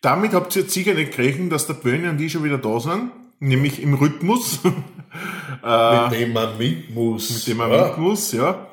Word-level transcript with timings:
Damit 0.00 0.32
habt 0.32 0.56
ihr 0.56 0.62
jetzt 0.62 0.72
sicher 0.72 0.94
nicht 0.94 1.14
gerechnet, 1.14 1.52
dass 1.52 1.66
der 1.66 1.74
Böhne 1.74 2.08
und 2.10 2.20
ich 2.20 2.32
schon 2.32 2.42
wieder 2.42 2.56
da 2.56 2.80
sind, 2.80 3.10
nämlich 3.38 3.82
im 3.82 3.94
Rhythmus. 3.94 4.60
mit 4.64 6.20
dem 6.20 6.32
man 6.32 6.56
mit 6.56 6.94
muss. 6.94 7.30
Mit 7.30 7.46
dem 7.48 7.56
man 7.58 7.70
ja. 7.70 7.88
mit 7.88 7.98
muss, 7.98 8.32
ja. 8.32 8.66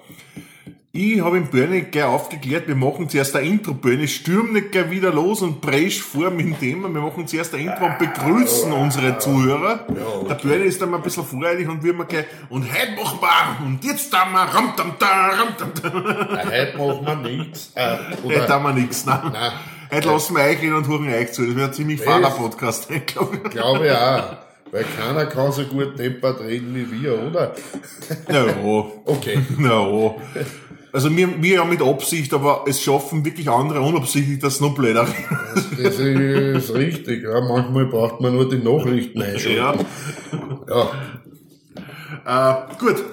Ich 0.94 1.22
habe 1.22 1.38
im 1.38 1.48
Börne 1.48 1.84
gleich 1.84 2.06
aufgeklärt, 2.06 2.68
wir 2.68 2.76
machen 2.76 3.10
zuerst 3.10 3.36
ein 3.36 3.44
Intro, 3.44 3.74
Börne, 3.74 4.08
stürm 4.08 4.54
nicht 4.54 4.72
gleich 4.72 4.90
wieder 4.90 5.14
los 5.14 5.42
und 5.42 5.60
presch 5.62 6.02
vor 6.02 6.32
mit 6.32 6.46
dem 6.46 6.60
Thema. 6.60 6.92
Wir 6.92 7.02
machen 7.02 7.28
zuerst 7.28 7.54
ein 7.54 7.60
Intro 7.60 7.86
und 7.86 8.00
begrüßen 8.00 8.72
unsere 8.72 9.20
Zuhörer. 9.20 9.86
Ja, 9.90 10.08
okay. 10.08 10.28
Der 10.30 10.36
Börne 10.36 10.64
ist 10.64 10.82
dann 10.82 10.90
mal 10.90 10.98
ein 10.98 11.04
bisschen 11.04 11.26
voreilig 11.26 11.68
und 11.68 11.84
wir 11.84 11.94
mal 11.94 12.06
gleich, 12.06 12.26
und 12.50 12.64
heute 12.64 12.96
machen 12.96 13.20
wir, 13.20 13.66
und 13.68 13.84
jetzt 13.84 14.12
da 14.12 14.26
mal, 14.26 14.46
ram, 14.46 14.76
tam, 14.78 14.94
da, 14.98 15.28
ram, 15.28 15.58
tam, 15.58 15.72
da. 15.84 16.46
Heute 16.46 16.78
machen 16.78 17.06
wir 17.06 17.30
nichts. 17.30 17.72
Äh, 17.76 17.98
heute 18.24 18.48
haben 18.48 18.64
wir 18.64 18.74
nichts, 18.74 19.06
nein. 19.06 19.20
nein. 19.34 19.52
Heute 19.90 20.10
lassen 20.10 20.36
wir 20.36 20.44
euch 20.44 20.60
hin 20.60 20.74
und 20.74 20.88
hören 20.88 21.08
euch 21.08 21.32
zu. 21.32 21.46
Das 21.46 21.56
wird 21.56 21.70
ein 21.70 21.74
ziemlich 21.74 22.02
fahrer 22.02 22.30
Podcast, 22.32 22.90
glaube 23.06 23.40
ich. 23.44 23.52
Glaube 23.52 23.86
ich 23.86 23.92
auch. 23.92 24.38
Weil 24.72 24.84
keiner 24.84 25.26
kann 25.28 25.52
so 25.54 25.64
gut 25.64 25.98
deppert 25.98 26.42
reden 26.42 26.76
wie 26.76 27.04
wir, 27.04 27.24
oder? 27.24 27.56
Na 28.28 28.48
ja. 28.48 28.86
Okay. 29.06 29.40
Na 29.58 29.88
ja. 29.88 30.16
Also 30.92 31.16
wir, 31.16 31.42
wir 31.42 31.56
ja 31.56 31.66
mit 31.66 31.82
Absicht, 31.82 32.34
aber 32.34 32.66
es 32.68 32.82
schaffen 32.82 33.24
wirklich 33.24 33.50
andere 33.50 33.80
unabsichtlich, 33.82 34.40
dass 34.40 34.56
es 34.56 34.62
noch 34.62 34.76
blöder 34.76 35.08
Das 35.82 36.00
ist 36.00 36.74
richtig, 36.74 37.24
ja. 37.24 37.40
Manchmal 37.40 37.86
braucht 37.86 38.20
man 38.20 38.34
nur 38.36 38.50
die 38.50 38.58
Nachrichten 38.58 39.22
einschalten. 39.22 39.86
Ja. 40.68 40.90
ja. 42.26 42.68
Äh, 42.70 42.76
gut. 42.78 43.04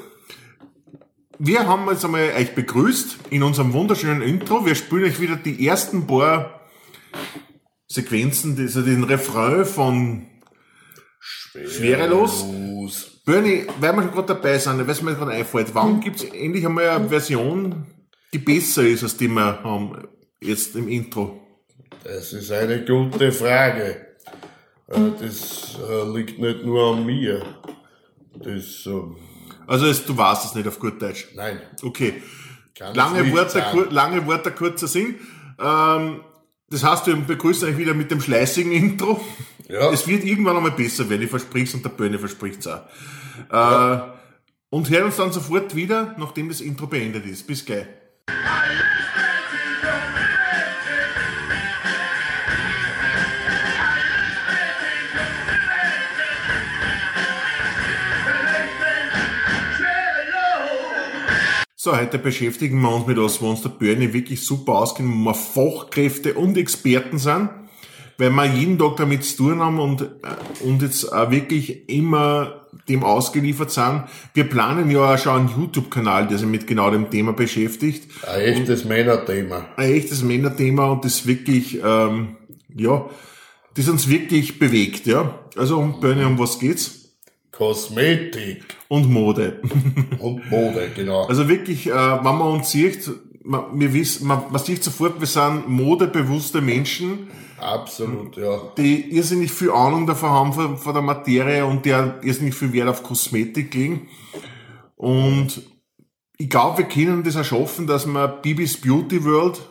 Wir 1.38 1.66
haben 1.68 1.88
jetzt 1.90 2.04
einmal 2.04 2.32
euch 2.36 2.54
begrüßt 2.54 3.16
in 3.30 3.42
unserem 3.44 3.72
wunderschönen 3.72 4.22
Intro. 4.22 4.66
Wir 4.66 4.74
spielen 4.74 5.04
euch 5.04 5.20
wieder 5.20 5.36
die 5.36 5.66
ersten 5.66 6.06
paar 6.06 6.63
Sequenzen, 7.86 8.58
also 8.58 8.82
den 8.82 9.04
Refrain 9.04 9.64
von 9.64 10.26
Schwerelos. 11.20 12.40
Schwerelos. 12.40 13.14
Bernie, 13.24 13.66
weil 13.80 13.94
wir 13.94 14.02
schon 14.02 14.12
gerade 14.12 14.34
dabei 14.34 14.58
sind, 14.58 14.86
was 14.86 15.02
mir 15.02 15.14
gerade 15.14 15.32
einfällt, 15.32 15.74
wann 15.74 16.00
gibt 16.00 16.16
es 16.16 16.24
endlich 16.24 16.66
einmal 16.66 16.88
eine 16.88 17.08
Version, 17.08 17.86
die 18.32 18.38
besser 18.38 18.82
ist, 18.82 19.02
als 19.02 19.16
die 19.16 19.28
wir 19.28 19.62
haben 19.62 20.08
jetzt 20.40 20.76
im 20.76 20.88
Intro? 20.88 21.40
Das 22.02 22.32
ist 22.34 22.52
eine 22.52 22.84
gute 22.84 23.32
Frage. 23.32 24.14
Äh, 24.88 25.10
das 25.18 25.78
äh, 25.88 26.12
liegt 26.12 26.38
nicht 26.38 26.64
nur 26.64 26.94
an 26.94 27.06
mir. 27.06 27.42
Das, 28.34 28.84
ähm, 28.86 29.16
also 29.66 29.86
es, 29.86 30.04
du 30.04 30.16
weißt 30.16 30.44
es 30.44 30.54
nicht 30.54 30.68
auf 30.68 30.78
gut 30.78 31.00
Deutsch? 31.00 31.28
Nein. 31.34 31.62
Okay. 31.82 32.22
Lange 32.92 33.32
Worte, 33.32 33.64
lange 33.90 34.26
Worte, 34.26 34.50
kurzer 34.50 34.88
Sinn. 34.88 35.14
Ähm, 35.58 36.20
das 36.70 36.82
heißt, 36.82 37.06
wir 37.06 37.16
begrüßen 37.16 37.68
euch 37.68 37.78
wieder 37.78 37.94
mit 37.94 38.10
dem 38.10 38.20
schleißigen 38.20 38.72
Intro. 38.72 39.20
Ja. 39.68 39.90
Es 39.90 40.06
wird 40.06 40.24
irgendwann 40.24 40.56
einmal 40.56 40.72
besser 40.72 41.08
werden, 41.08 41.22
ich 41.22 41.30
versprich's 41.30 41.74
und 41.74 41.84
der 41.84 41.90
Böhne 41.90 42.18
verspricht's 42.18 42.66
auch. 42.66 42.82
Ja. 43.50 43.94
Äh, 43.94 44.14
und 44.70 44.90
hören 44.90 45.04
uns 45.04 45.16
dann 45.16 45.32
sofort 45.32 45.74
wieder, 45.76 46.16
nachdem 46.18 46.48
das 46.48 46.60
Intro 46.60 46.86
beendet 46.86 47.26
ist. 47.26 47.46
Bis 47.46 47.64
gleich. 47.64 47.86
So, 61.84 61.94
heute 61.94 62.18
beschäftigen 62.18 62.80
wir 62.80 62.88
uns 62.88 63.06
mit 63.06 63.18
was, 63.18 63.42
wo 63.42 63.50
uns 63.50 63.60
der 63.60 63.68
Börne 63.68 64.14
wirklich 64.14 64.42
super 64.42 64.76
auskennt, 64.76 65.10
wo 65.10 65.16
wir 65.16 65.34
Fachkräfte 65.34 66.32
und 66.32 66.56
Experten 66.56 67.18
sind 67.18 67.50
weil 68.16 68.30
wir 68.30 68.46
jeden 68.46 68.78
Tag 68.78 68.96
damit 68.96 69.22
zu 69.24 69.36
tun 69.36 69.60
haben 69.60 69.78
und, 69.78 70.00
äh, 70.00 70.06
und 70.64 70.80
jetzt 70.80 71.12
auch 71.12 71.30
wirklich 71.30 71.90
immer 71.90 72.66
dem 72.88 73.04
ausgeliefert 73.04 73.70
sind. 73.70 74.04
Wir 74.32 74.44
planen 74.44 74.90
ja 74.90 75.12
auch 75.12 75.18
schon 75.18 75.40
einen 75.40 75.48
YouTube-Kanal, 75.48 76.26
der 76.26 76.38
sich 76.38 76.46
mit 76.46 76.66
genau 76.66 76.90
dem 76.90 77.10
Thema 77.10 77.34
beschäftigt. 77.34 78.08
Ein 78.26 78.40
echtes 78.40 78.86
Männerthema. 78.86 79.66
Ein 79.76 79.92
echtes 79.92 80.22
Männerthema 80.22 80.86
und 80.86 81.04
das 81.04 81.26
wirklich, 81.26 81.82
ähm, 81.84 82.36
ja, 82.74 83.10
das 83.74 83.90
uns 83.90 84.08
wirklich 84.08 84.58
bewegt, 84.58 85.06
ja. 85.06 85.38
Also, 85.54 85.78
um 85.78 86.00
Bernie, 86.00 86.24
um 86.24 86.38
was 86.38 86.58
geht's? 86.58 87.03
Kosmetik. 87.56 88.64
Und 88.88 89.10
Mode. 89.10 89.60
Und 90.18 90.50
Mode, 90.50 90.90
genau. 90.94 91.26
Also 91.26 91.48
wirklich, 91.48 91.86
äh, 91.86 91.92
wenn 91.92 92.22
man 92.22 92.52
uns 92.52 92.70
sieht, 92.70 93.10
man, 93.42 93.78
wir 93.78 93.92
wissen, 93.92 94.26
man, 94.26 94.44
man 94.50 94.62
sieht 94.62 94.82
sofort, 94.82 95.20
wir 95.20 95.26
sind 95.26 95.68
modebewusste 95.68 96.60
Menschen, 96.60 97.28
Absolut, 97.64 98.36
ja. 98.36 98.60
Die 98.76 99.16
irrsinnig 99.16 99.50
viel 99.50 99.70
Ahnung 99.70 100.06
davon 100.06 100.28
haben 100.28 100.52
von, 100.52 100.76
von 100.76 100.92
der 100.92 101.02
Materie 101.02 101.64
und 101.64 101.86
der 101.86 102.18
irrsinnig 102.22 102.54
viel 102.54 102.72
Wert 102.74 102.88
auf 102.88 103.02
Kosmetik 103.02 103.72
legen. 103.72 104.08
Und 104.96 105.62
ich 106.36 106.50
glaube, 106.50 106.78
wir 106.78 106.84
können 106.84 107.22
das 107.22 107.36
auch 107.36 107.44
schaffen, 107.44 107.86
dass 107.86 108.06
wir 108.06 108.28
Bibis 108.28 108.80
Beauty 108.80 109.24
World 109.24 109.62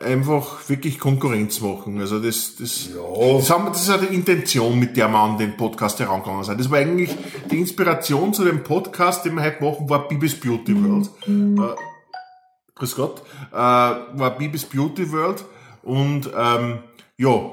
einfach 0.00 0.68
wirklich 0.68 0.98
Konkurrenz 0.98 1.60
machen. 1.60 2.00
Also 2.00 2.18
das, 2.18 2.56
das, 2.56 2.88
ja. 2.88 3.36
das, 3.36 3.50
haben, 3.50 3.66
das 3.66 3.82
ist 3.82 3.88
ja 3.88 3.98
die 3.98 4.14
Intention, 4.14 4.78
mit 4.78 4.96
der 4.96 5.08
wir 5.08 5.18
an 5.18 5.38
den 5.38 5.56
Podcast 5.56 6.00
herangegangen 6.00 6.44
sind. 6.44 6.58
Das 6.58 6.70
war 6.70 6.78
eigentlich 6.78 7.16
die 7.50 7.60
Inspiration 7.60 8.34
zu 8.34 8.44
dem 8.44 8.62
Podcast, 8.62 9.24
den 9.24 9.36
wir 9.36 9.42
heute 9.42 9.62
machen, 9.62 9.88
war 9.88 10.08
Bibis 10.08 10.38
Beauty 10.38 10.74
World. 10.82 11.10
Mhm. 11.26 11.62
Äh, 11.62 11.76
grüß 12.74 12.96
Gott. 12.96 13.22
Äh, 13.52 13.56
war 13.56 14.36
Bibis 14.36 14.64
Beauty 14.64 15.10
World. 15.12 15.44
Und 15.82 16.30
ähm, 16.36 16.80
ja, 17.16 17.50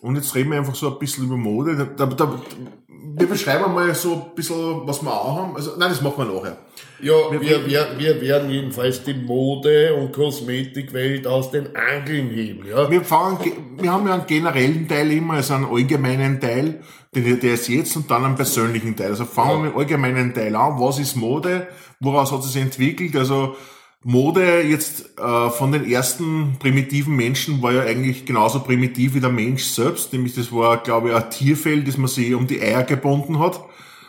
und 0.00 0.16
jetzt 0.16 0.34
reden 0.34 0.50
wir 0.50 0.58
einfach 0.58 0.74
so 0.74 0.92
ein 0.92 0.98
bisschen 0.98 1.24
über 1.24 1.36
Mode. 1.36 1.76
Da, 1.76 2.06
da, 2.06 2.14
da, 2.14 2.40
wir 2.88 3.26
beschreiben 3.26 3.72
mal 3.74 3.94
so 3.94 4.14
ein 4.14 4.34
bisschen, 4.34 4.86
was 4.86 5.02
wir 5.02 5.10
auch 5.10 5.36
haben. 5.38 5.56
Also, 5.56 5.72
nein, 5.78 5.90
das 5.90 6.00
machen 6.00 6.18
wir 6.18 6.34
nachher. 6.34 6.58
Ja, 7.04 7.30
wir, 7.30 7.40
wir, 7.42 7.66
wir, 7.66 7.86
wir 7.98 8.20
werden 8.22 8.48
jedenfalls 8.48 9.04
die 9.04 9.12
Mode- 9.12 9.94
und 9.94 10.12
Kosmetikwelt 10.12 11.26
aus 11.26 11.50
den 11.50 11.68
Angeln 11.76 12.30
heben, 12.30 12.66
ja. 12.66 12.90
Wir 12.90 13.02
fangen, 13.02 13.38
wir 13.78 13.92
haben 13.92 14.06
ja 14.06 14.14
einen 14.14 14.26
generellen 14.26 14.88
Teil 14.88 15.12
immer, 15.12 15.34
also 15.34 15.52
einen 15.52 15.66
allgemeinen 15.66 16.40
Teil, 16.40 16.80
den, 17.14 17.40
der 17.40 17.54
ist 17.54 17.68
jetzt, 17.68 17.94
und 17.96 18.10
dann 18.10 18.24
einen 18.24 18.36
persönlichen 18.36 18.96
Teil. 18.96 19.08
Also 19.08 19.26
fangen 19.26 19.50
ja. 19.50 19.56
wir 19.56 19.62
mit 19.64 19.72
dem 19.72 19.78
allgemeinen 19.78 20.32
Teil 20.32 20.56
an. 20.56 20.80
Was 20.80 20.98
ist 20.98 21.14
Mode? 21.14 21.68
Woraus 22.00 22.32
hat 22.32 22.40
es 22.40 22.52
sich 22.52 22.62
entwickelt? 22.62 23.14
Also, 23.16 23.54
Mode 24.02 24.62
jetzt 24.62 25.18
äh, 25.18 25.50
von 25.50 25.72
den 25.72 25.90
ersten 25.90 26.56
primitiven 26.58 27.16
Menschen 27.16 27.62
war 27.62 27.72
ja 27.72 27.82
eigentlich 27.82 28.24
genauso 28.24 28.60
primitiv 28.60 29.14
wie 29.14 29.20
der 29.20 29.30
Mensch 29.30 29.64
selbst, 29.64 30.12
nämlich 30.12 30.34
das 30.34 30.52
war, 30.52 30.82
glaube 30.82 31.10
ich, 31.10 31.14
ein 31.14 31.30
Tierfell, 31.30 31.84
das 31.84 31.98
man 31.98 32.08
sich 32.08 32.34
um 32.34 32.46
die 32.46 32.62
Eier 32.62 32.82
gebunden 32.82 33.38
hat. 33.38 33.60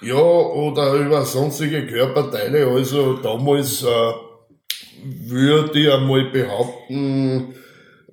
Ja, 0.02 0.16
oder 0.16 0.94
über 0.94 1.26
sonstige 1.26 1.86
Körperteile. 1.88 2.68
Also 2.68 3.18
damals 3.18 3.84
äh, 3.84 3.86
würde 5.04 5.80
ich 5.80 5.92
einmal 5.92 6.26
behaupten, 6.32 7.56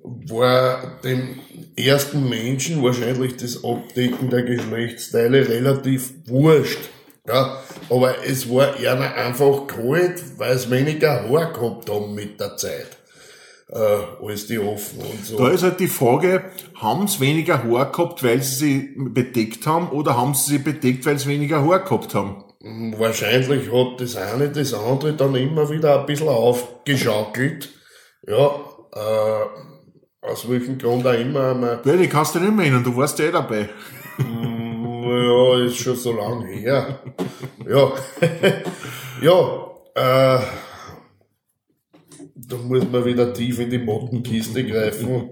war 0.03 0.99
dem 1.03 1.39
ersten 1.75 2.27
Menschen 2.29 2.83
wahrscheinlich 2.83 3.37
das 3.37 3.63
Abdecken 3.63 4.29
der 4.29 4.43
Geschlechtsteile 4.43 5.47
relativ 5.47 6.13
wurscht. 6.27 6.89
Ja, 7.25 7.63
aber 7.89 8.15
es 8.27 8.49
war 8.49 8.75
einer 8.75 9.15
einfach 9.15 9.65
kalt, 9.67 10.21
weil 10.37 10.55
es 10.55 10.69
weniger 10.69 11.29
Haar 11.29 11.53
gehabt 11.53 11.89
haben 11.89 12.13
mit 12.13 12.39
der 12.39 12.57
Zeit. 12.57 12.97
Äh, 13.75 14.27
als 14.29 14.45
die 14.45 14.59
offen 14.59 14.99
und 14.99 15.25
so. 15.25 15.35
Da 15.35 15.49
ist 15.49 15.63
halt 15.63 15.79
die 15.79 15.87
Frage, 15.87 16.43
haben 16.75 17.07
sie 17.07 17.19
weniger 17.21 17.63
Haar 17.63 17.91
gehabt, 17.91 18.23
weil 18.23 18.39
sie 18.43 18.53
sie 18.55 18.93
bedeckt 18.95 19.65
haben, 19.65 19.89
oder 19.89 20.15
haben 20.15 20.35
sie 20.35 20.51
sie 20.51 20.57
bedeckt, 20.59 21.07
weil 21.07 21.17
sie 21.17 21.27
weniger 21.27 21.65
Haar 21.65 21.79
gehabt 21.79 22.13
haben? 22.13 22.43
Hm, 22.61 22.93
wahrscheinlich 22.99 23.71
hat 23.71 23.99
das 23.99 24.15
eine 24.15 24.49
das 24.49 24.75
andere 24.75 25.13
dann 25.13 25.33
immer 25.33 25.71
wieder 25.71 25.99
ein 25.99 26.05
bisschen 26.05 26.27
aufgeschaukelt. 26.27 27.69
Ja, 28.27 28.51
äh, 28.93 29.45
aus 30.21 30.47
welchem 30.47 30.77
Grund 30.77 31.07
auch 31.07 31.13
immer. 31.13 31.79
Ja, 31.83 31.95
die 31.95 32.07
kannst 32.07 32.35
du 32.35 32.39
nicht 32.39 32.55
mehr 32.55 32.65
erinnern, 32.65 32.83
du 32.83 32.95
warst 32.95 33.17
ja 33.17 33.25
eh 33.25 33.31
dabei. 33.31 33.69
Hm, 34.17 35.03
ja, 35.03 35.65
ist 35.65 35.77
schon 35.77 35.95
so 35.95 36.13
lang 36.13 36.45
her. 36.45 36.99
Ja, 37.67 37.91
ja, 39.23 40.37
äh, 40.37 40.39
da 42.47 42.57
muss 42.57 42.89
man 42.89 43.05
wieder 43.05 43.33
tief 43.33 43.59
in 43.59 43.69
die 43.69 43.77
Mottenkiste 43.79 44.65
greifen. 44.65 45.29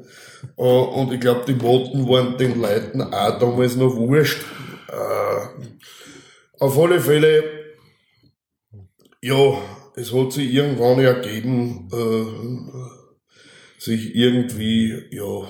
Und 0.56 1.14
ich 1.14 1.20
glaube, 1.20 1.44
die 1.48 1.54
Motten 1.54 2.08
waren 2.08 2.38
den 2.38 2.60
Leuten 2.60 3.02
auch 3.02 3.40
damals 3.40 3.76
noch 3.76 3.96
wurscht. 3.96 4.42
Äh, 4.88 5.66
auf 6.60 6.78
alle 6.78 7.00
Fälle, 7.00 7.44
ja, 9.22 9.58
es 9.96 10.14
hat 10.14 10.34
sich 10.34 10.52
irgendwann 10.52 11.00
ergeben, 11.00 11.90
äh, 11.92 13.82
sich 13.82 14.16
irgendwie, 14.16 15.04
ja, 15.12 15.48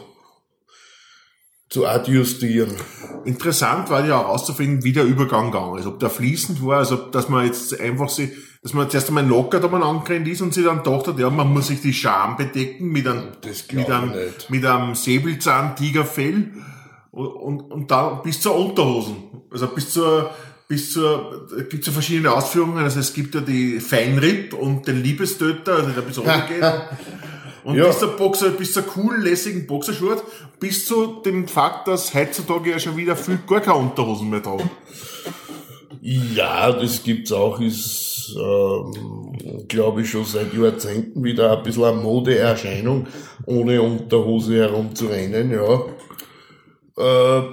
zu 1.69 1.87
adjustieren. 1.87 2.75
Interessant 3.23 3.89
war 3.89 4.05
ja 4.05 4.19
auch 4.19 4.25
herauszufinden, 4.25 4.83
wie 4.83 4.91
der 4.91 5.05
Übergang 5.05 5.51
gegangen 5.51 5.79
ist. 5.79 5.85
Ob 5.85 5.99
der 5.99 6.09
fließend 6.09 6.65
war, 6.65 6.79
also 6.79 6.97
dass 6.97 7.29
man 7.29 7.45
jetzt 7.45 7.79
einfach 7.79 8.09
sie, 8.09 8.33
dass 8.63 8.73
man 8.73 8.89
zuerst 8.89 9.07
einmal 9.07 9.25
locker 9.25 9.59
da 9.59 9.67
mal 9.67 9.81
angerannt 9.81 10.27
ist 10.27 10.41
und 10.41 10.53
sich 10.53 10.63
dann 10.63 10.83
gedacht 10.83 11.07
hat, 11.07 11.17
ja, 11.19 11.29
man 11.29 11.51
muss 11.51 11.67
sich 11.67 11.81
die 11.81 11.93
Scham 11.93 12.37
bedecken 12.37 12.89
mit 12.89 13.07
einem, 13.07 13.29
mit 13.73 13.89
einem, 13.89 14.13
mit 14.49 14.65
einem 14.65 14.95
Säbelzahn-Tigerfell 14.95 16.51
und, 17.11 17.27
und, 17.27 17.61
und 17.71 17.91
dann 17.91 18.21
bis 18.21 18.39
zur 18.41 18.55
Unterhosen. 18.55 19.15
Also 19.49 19.67
bis 19.67 19.89
zur, 19.89 20.29
bis 20.67 20.93
zur, 20.93 21.47
da 21.49 21.63
gibt's 21.63 21.87
ja 21.87 21.93
verschiedene 21.93 22.31
Ausführungen. 22.31 22.77
Also 22.83 22.99
es 22.99 23.13
gibt 23.13 23.33
ja 23.35 23.41
die 23.41 23.79
Feinripp 23.79 24.53
und 24.53 24.87
den 24.87 25.01
Liebestöter, 25.03 25.77
also 25.77 25.89
der 25.89 26.01
bis 26.01 26.17
runtergeht. 26.19 26.63
Und 27.63 27.75
Ja. 27.75 27.85
bis 27.85 27.99
zur 27.99 28.17
Boxer, 28.17 28.49
bis 28.49 28.73
zur 28.73 28.81
coolen, 28.81 29.21
lässigen 29.21 29.67
Boxershort, 29.67 30.23
bis 30.59 30.87
zu 30.87 31.21
dem 31.23 31.47
Fakt, 31.47 31.87
dass 31.87 32.11
heutzutage 32.11 32.71
ja 32.71 32.79
schon 32.79 32.97
wieder 32.97 33.15
viel 33.15 33.37
gar 33.47 33.61
keine 33.61 33.77
Unterhosen 33.77 34.31
mehr 34.31 34.41
tragen. 34.41 34.67
Ja, 36.01 36.71
das 36.71 37.03
gibt's 37.03 37.31
auch, 37.31 37.59
ist, 37.59 38.10
ähm, 38.38 39.68
glaube 39.68 40.01
ich, 40.01 40.09
schon 40.09 40.25
seit 40.25 40.53
Jahrzehnten 40.53 41.23
wieder 41.23 41.57
ein 41.57 41.63
bisschen 41.63 41.83
eine 41.83 42.01
Modeerscheinung, 42.01 43.07
ohne 43.45 43.81
Unterhose 43.81 44.56
herumzurennen, 44.57 45.51
ja. 45.51 45.81
Äh, 46.97 47.44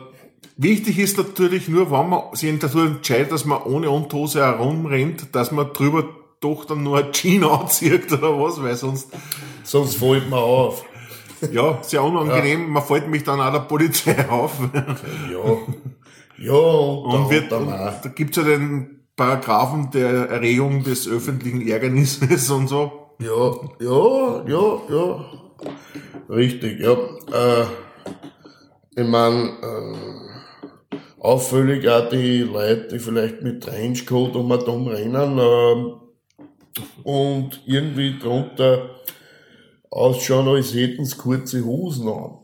Wichtig 0.61 0.99
ist 0.99 1.17
natürlich 1.17 1.69
nur, 1.69 1.93
wenn 1.93 2.09
man 2.09 2.35
sich 2.35 2.59
dazu 2.59 2.81
entscheidet, 2.81 3.31
dass 3.31 3.45
man 3.45 3.63
ohne 3.63 3.91
Unterhose 3.91 4.41
herumrennt, 4.41 5.29
dass 5.33 5.53
man 5.53 5.73
drüber 5.73 6.09
doch 6.41 6.65
dann 6.65 6.83
nur 6.83 6.99
ein 6.99 7.13
Jean 7.13 7.45
anzieht 7.45 8.11
oder 8.13 8.41
was, 8.41 8.61
weil 8.61 8.75
sonst, 8.75 9.09
sonst 9.63 9.95
fällt 9.99 10.29
man 10.29 10.41
auf. 10.41 10.85
ja, 11.53 11.79
sehr 11.83 12.03
unangenehm, 12.03 12.71
man 12.71 12.83
fällt 12.83 13.07
mich 13.07 13.23
dann 13.23 13.41
auch 13.41 13.53
der 13.53 13.61
Polizei 13.61 14.29
auf. 14.29 14.59
Ja. 15.33 15.59
Ja, 16.41 16.53
und, 16.53 17.15
Und, 17.15 17.31
wird, 17.31 17.53
und 17.53 17.69
da 17.69 18.01
gibt's 18.15 18.37
ja 18.37 18.45
den 18.45 18.98
Paragraphen 19.19 19.91
der 19.91 20.31
Erregung 20.31 20.85
des 20.85 21.09
öffentlichen 21.09 21.67
Ärgernisses 21.69 22.49
und 22.51 22.69
so. 22.69 23.17
Ja, 23.19 23.51
ja, 23.81 24.45
ja, 24.47 24.81
ja. 24.89 25.25
Richtig, 26.31 26.81
ja. 26.81 26.93
Äh, 26.93 27.67
ich 28.95 29.07
mein, 29.07 29.49
äh, 29.61 30.99
auffällig 31.19 31.89
auch 31.89 32.09
die 32.09 32.43
Leute, 32.43 32.89
die 32.93 32.99
vielleicht 33.01 33.43
mit 33.43 33.65
Trenchcoat 33.65 34.37
um 34.37 34.53
und 34.53 34.69
um 34.69 34.87
rennen 34.87 35.39
ähm, 35.39 35.95
und 37.03 37.61
irgendwie 37.67 38.21
drunter 38.21 39.01
ausschauen, 39.91 40.47
als 40.47 40.75
hätten 40.75 41.05
sie 41.05 41.17
kurze 41.17 41.65
Hosen 41.65 42.09
an. 42.09 42.38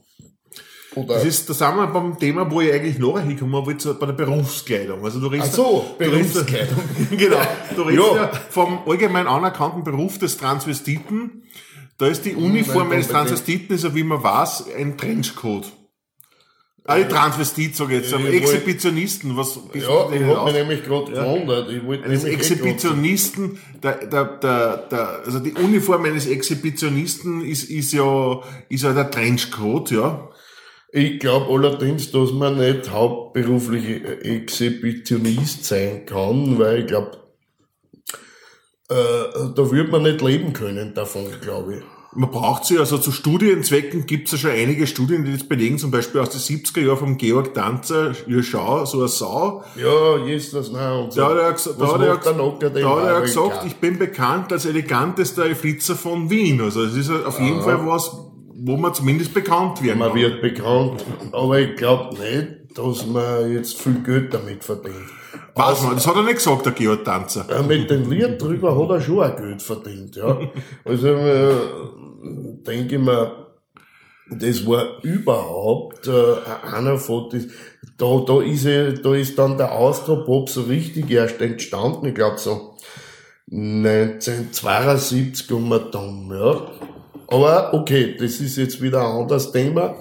Oder, 0.96 1.14
Das 1.14 1.24
ist, 1.24 1.48
da 1.50 1.54
sind 1.54 1.76
wir 1.76 1.86
beim 1.88 2.18
Thema, 2.18 2.50
wo 2.50 2.60
ich 2.60 2.72
eigentlich 2.72 2.98
nachher 2.98 3.22
hinkomme 3.22 3.64
wollte, 3.66 3.94
bei 3.94 4.06
der 4.06 4.12
Berufskleidung. 4.12 5.04
Also 5.04 5.20
du 5.20 5.26
redest, 5.28 5.50
Ach 5.52 5.56
so, 5.56 5.84
redest- 5.98 6.34
Berufskleidung. 6.34 6.78
genau. 7.10 7.36
Du 7.74 7.82
redest 7.82 8.06
Ja. 8.06 8.16
ja. 8.16 8.30
vom 8.50 8.78
allgemein 8.86 9.26
anerkannten 9.26 9.82
Beruf 9.84 10.18
des 10.18 10.36
Transvestiten. 10.38 11.42
Da 11.98 12.06
ist 12.06 12.24
die 12.24 12.34
Uniform 12.34 12.88
Nein, 12.88 12.98
eines. 12.98 13.08
Transvestiten, 13.08 13.76
ist 13.76 13.84
ja, 13.84 13.94
wie 13.94 14.02
man 14.04 14.22
weiß, 14.22 14.64
ein 14.76 14.96
Trenchcoat. 14.96 15.72
Ah, 16.86 16.98
die 16.98 17.04
Transvestit, 17.08 17.74
sage 17.74 17.96
ich 17.96 18.02
jetzt, 18.02 18.12
aber 18.12 18.28
Exhibitionisten, 18.28 19.38
was 19.38 19.58
bist 19.72 19.86
ja, 19.88 20.04
du 20.04 20.12
ich 20.14 20.22
hab 20.22 20.44
mich 20.44 20.52
nämlich 20.52 20.84
gerade 20.84 21.12
gewundert. 21.12 21.70
Ich 21.70 21.82
wollte 21.86 22.04
eines 22.04 22.24
eh 22.24 22.30
Exhibitionisten, 22.32 23.58
der, 23.82 24.06
der, 24.06 24.24
der, 24.36 24.76
der, 24.90 25.22
also 25.24 25.38
die 25.38 25.52
Uniform 25.54 26.04
eines 26.04 26.26
Exhibitionisten 26.26 27.40
ist, 27.42 27.70
ist 27.70 27.94
ja, 27.94 28.38
ist 28.68 28.82
ja 28.84 28.92
der 28.92 29.10
Trenchcoat, 29.10 29.92
ja. 29.92 30.28
Ich 30.96 31.18
glaube 31.18 31.52
allerdings, 31.52 32.12
dass 32.12 32.30
man 32.32 32.56
nicht 32.56 32.90
hauptberuflich 32.92 34.04
Exhibitionist 34.22 35.64
sein 35.64 36.06
kann, 36.06 36.56
weil 36.58 36.80
ich 36.82 36.86
glaube, 36.86 37.18
äh, 38.90 38.94
da 39.56 39.70
wird 39.72 39.90
man 39.90 40.02
nicht 40.04 40.20
leben 40.22 40.52
können 40.52 40.94
davon, 40.94 41.24
glaube 41.40 41.76
ich. 41.78 41.82
Man 42.16 42.30
braucht 42.30 42.64
sie, 42.64 42.78
also 42.78 42.96
zu 42.98 43.10
Studienzwecken 43.10 44.06
gibt 44.06 44.26
es 44.28 44.32
ja 44.32 44.38
schon 44.38 44.50
einige 44.52 44.86
Studien, 44.86 45.24
die 45.24 45.32
das 45.32 45.48
belegen, 45.48 45.78
zum 45.78 45.90
Beispiel 45.90 46.20
aus 46.20 46.30
den 46.30 46.40
70er 46.40 46.80
Jahren 46.82 46.96
vom 46.98 47.16
Georg 47.16 47.54
Danzer, 47.54 48.12
schau, 48.42 48.84
so 48.84 48.98
eine 49.00 49.08
Sau. 49.08 49.64
Ja, 49.74 50.18
jetzt 50.24 50.54
das 50.54 50.70
nein 50.70 50.92
und 51.06 51.12
so. 51.12 51.20
Da 51.22 51.30
hat 51.30 51.36
er, 51.38 51.50
gesa- 51.56 51.72
da 51.76 51.86
hat 51.94 52.00
er, 52.06 52.14
da 52.82 52.88
hat 53.00 53.08
er 53.08 53.20
gesagt, 53.22 53.66
ich 53.66 53.76
bin 53.78 53.98
bekannt 53.98 54.52
als 54.52 54.64
elegantester 54.64 55.44
Flitzer 55.56 55.96
von 55.96 56.30
Wien. 56.30 56.60
Also 56.60 56.84
es 56.84 56.94
ist 56.94 57.10
auf 57.10 57.40
jeden 57.40 57.62
Fall 57.62 57.84
was, 57.84 58.12
wo 58.66 58.78
man 58.78 58.94
zumindest 58.94 59.34
bekannt 59.34 59.82
werden 59.82 59.98
Man 59.98 60.14
wird 60.14 60.40
bekannt, 60.40 61.04
aber 61.32 61.58
ich 61.58 61.76
glaube 61.76 62.16
nicht, 62.18 62.78
dass 62.78 63.06
man 63.06 63.52
jetzt 63.52 63.78
viel 63.78 64.02
Geld 64.02 64.32
damit 64.32 64.64
verdient. 64.64 65.10
Weiß 65.54 65.82
man, 65.82 65.94
das 65.94 66.06
hat 66.06 66.16
er 66.16 66.22
nicht 66.22 66.36
gesagt, 66.36 66.64
der 66.64 66.72
Georg 66.72 67.04
Danzer. 67.04 67.46
Ja, 67.48 67.62
mit 67.62 67.90
dem 67.90 68.10
Lied 68.10 68.40
drüber 68.40 68.76
hat 68.76 68.90
er 68.90 69.00
schon 69.00 69.22
auch 69.22 69.36
Geld 69.36 69.62
verdient, 69.62 70.16
ja. 70.16 70.38
Also, 70.84 71.08
äh, 71.08 71.54
denke 72.66 72.96
ich 72.96 73.00
mir, 73.00 73.48
das 74.30 74.66
war 74.66 75.04
überhaupt 75.04 76.08
äh, 76.08 76.36
einer 76.74 76.96
von 76.96 77.28
das, 77.30 77.46
da, 77.98 78.24
da 78.26 78.40
ist 78.40 78.64
da 78.64 79.14
ist 79.14 79.38
dann 79.38 79.58
der 79.58 79.72
Austropop 79.72 80.48
so 80.48 80.62
richtig 80.62 81.10
erst 81.10 81.40
entstanden, 81.42 82.06
ich 82.06 82.14
glaube 82.14 82.38
so 82.38 82.76
1972 83.52 85.52
um 85.52 85.68
Daumen, 85.92 86.30
ja. 86.30 86.93
Aber 87.28 87.74
okay, 87.74 88.16
das 88.18 88.40
ist 88.40 88.56
jetzt 88.56 88.80
wieder 88.82 89.00
ein 89.00 89.22
anderes 89.22 89.50
Thema. 89.52 89.94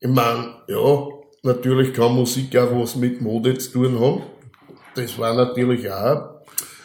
Ich 0.00 0.08
meine, 0.08 0.54
ja, 0.68 1.08
natürlich 1.42 1.92
kann 1.92 2.14
Musik 2.14 2.56
auch 2.56 2.70
was 2.72 2.96
mit 2.96 3.20
Mode 3.20 3.58
zu 3.58 3.72
tun 3.72 3.98
haben. 4.00 4.22
Das 4.94 5.18
war 5.18 5.34
natürlich 5.34 5.90
auch 5.90 6.38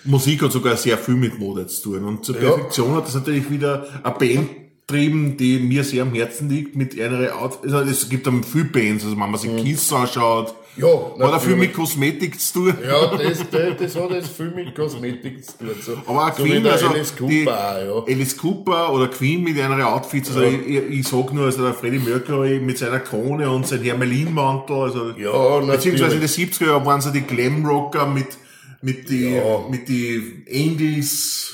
Musik 0.06 0.42
hat 0.42 0.51
sogar 0.51 0.75
sehr 0.75 0.98
viel 0.98 1.15
mit 1.15 1.39
Mode 1.39 1.65
zu 1.68 1.83
tun. 1.83 2.04
Und 2.04 2.25
zur 2.25 2.36
Ja. 2.36 2.51
Perfektion 2.51 2.94
hat 2.95 3.07
das 3.07 3.15
natürlich 3.15 3.50
wieder 3.50 3.86
eine 4.04 4.15
Band 4.15 4.50
getrieben, 4.88 5.38
die 5.38 5.59
mir 5.59 5.83
sehr 5.83 6.03
am 6.03 6.13
Herzen 6.13 6.50
liegt, 6.50 6.75
mit 6.75 7.00
einer 7.00 7.35
Out 7.41 7.59
also 7.63 7.77
es 7.80 8.09
gibt 8.09 8.27
dann 8.27 8.44
viele 8.44 8.65
Bands, 8.65 9.03
also 9.03 9.12
wenn 9.12 9.30
man 9.30 9.38
sich 9.39 9.56
Kiss 9.63 9.91
anschaut, 9.94 10.53
Ja, 10.75 10.88
hat 10.88 11.33
auch 11.33 11.41
viel 11.41 11.56
mit 11.56 11.74
Kosmetik 11.74 12.39
zu 12.39 12.53
tun. 12.71 12.74
Ja, 12.85 13.15
das, 13.15 13.39
das, 13.50 13.77
das 13.80 13.95
hat 13.95 14.12
jetzt 14.12 14.30
viel 14.35 14.51
mit 14.51 14.75
Kosmetik 14.75 15.45
zu 15.45 15.57
tun. 15.59 15.69
So, 15.81 15.94
Aber 16.06 16.27
auch 16.27 16.35
so 16.38 16.44
Queen, 16.44 16.65
also 16.68 16.88
Alice 16.88 17.15
Cooper 17.15 17.94
auch, 17.94 18.07
ja. 18.07 18.13
Alice 18.13 18.38
Cooper 18.38 18.94
oder 18.94 19.07
Queen 19.07 19.44
mit 19.44 19.57
einer 19.59 19.88
Outfits, 19.88 20.30
also 20.30 20.41
Ja. 20.41 20.50
ich, 20.50 21.00
ich, 21.00 21.07
sag 21.07 21.31
nur, 21.33 21.45
also 21.45 21.63
der 21.63 21.74
Freddie 21.74 22.00
Mercury 22.00 22.59
mit 22.59 22.77
seiner 22.77 23.00
Krone 23.00 23.50
und 23.50 23.65
sein 23.68 23.81
Hermelinmantel, 23.83 24.75
also 24.75 25.12
Ja, 25.12 25.59
beziehungsweise 25.59 26.15
in 26.15 26.21
den 26.21 26.30
70er 26.30 26.65
Jahren 26.68 26.85
waren 26.85 27.01
so 27.01 27.09
die 27.12 27.21
Glamrocker 27.21 28.06
mit, 28.07 28.38
mit 28.81 29.09
die, 29.09 29.35
Ja. 29.35 29.65
mit 29.69 29.88
die 29.88 30.44
Angels, 30.51 31.53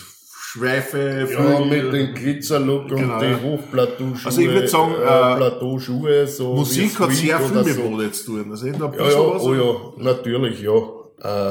Schweife, 0.52 1.28
Ja, 1.32 1.60
mit 1.64 1.94
dem 1.94 2.14
Glitzerlook 2.16 2.88
Genau, 2.90 3.14
und 3.16 3.22
die 3.22 3.26
ja. 3.28 3.40
Hochplateauschuhe. 3.44 4.26
Also 4.26 4.42
ich 4.42 4.50
würd 4.50 4.70
sagen, 4.70 4.94
äh, 4.96 5.36
Plateauschuhe, 5.38 6.26
so. 6.28 6.56
Musik 6.56 7.00
hat 7.00 7.12
sehr 7.12 7.40
viel 7.40 7.64
mit 7.64 7.74
so. 7.76 7.82
Mode 7.84 8.12
zu 8.12 8.26
tun. 8.26 8.52
Also 8.52 8.66
nur 8.68 8.92
ein 8.94 9.00
Ja, 9.00 9.10
ja, 9.10 9.18
was. 9.34 9.44
oh 9.44 9.54
ja, 9.54 10.04
natürlich, 10.04 10.62
ja. 10.62 10.76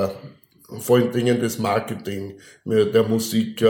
Äh, 0.06 0.08
vor 0.80 0.96
allen 0.96 1.12
Dingen 1.12 1.40
das 1.40 1.58
Marketing 1.58 2.38
mit 2.64 2.92
der 2.92 3.04
Musik 3.04 3.62
äh, 3.62 3.66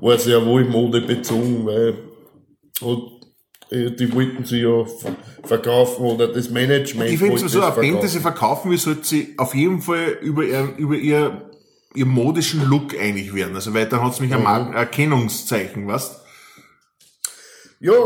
war 0.00 0.18
sehr 0.18 0.44
wohl 0.44 0.64
modebezogen, 0.64 1.64
weil 1.64 1.94
und, 2.80 3.20
äh, 3.70 3.90
die 3.92 4.12
wollten 4.12 4.44
sie 4.44 4.60
ja 4.62 4.84
ver- 4.84 5.14
verkaufen 5.44 6.04
oder 6.04 6.26
das 6.28 6.50
Management 6.50 7.10
Ich 7.10 7.18
finde 7.18 7.38
so, 7.38 7.44
das 7.46 7.54
eine 7.56 7.62
Band, 7.62 7.76
die 7.84 7.90
verkaufen. 7.92 8.08
sie 8.08 8.18
verkaufen 8.20 8.70
will, 8.72 8.78
sollte 8.78 9.04
sie 9.04 9.34
auf 9.38 9.54
jeden 9.54 9.80
Fall 9.80 10.18
über 10.20 10.42
ihr, 10.44 10.68
über 10.76 10.96
ihr, 10.96 11.48
ihr 11.94 12.06
modischen 12.06 12.64
Look 12.68 12.98
einig 12.98 13.34
werden. 13.34 13.54
Also, 13.54 13.70
dann 13.72 14.02
hat 14.04 14.12
es 14.12 14.20
mich 14.20 14.30
Mhm. 14.30 14.36
ein 14.36 14.42
Marken- 14.42 14.74
Erkennungszeichen, 14.74 15.86
weißt 15.86 16.20
Ja, 17.80 17.92
äh, 17.92 17.96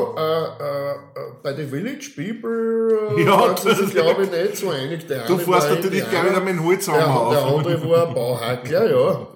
äh, 0.62 0.93
äh, 0.93 0.97
bei 1.43 1.52
den 1.52 1.69
Village 1.69 2.11
People 2.16 3.11
äh, 3.19 3.25
Ja, 3.25 3.49
das- 3.55 3.78
sich, 3.78 3.90
glaube 3.90 4.25
ich, 4.25 4.31
nicht 4.31 4.57
so 4.57 4.71
einig. 4.71 5.07
Der 5.07 5.26
Du 5.26 5.37
fährst 5.37 5.69
natürlich 5.71 6.02
Indianer, 6.05 6.11
gleich 6.23 6.33
wieder 6.33 6.40
mit 6.45 6.55
dem 6.55 6.64
Holzhammer 6.64 6.99
der, 6.99 7.11
auf. 7.11 7.33
der 7.62 7.75
andere 7.75 7.90
war 7.90 8.09
ein 8.09 8.14
Bauhackler, 8.14 8.90
ja. 8.90 9.28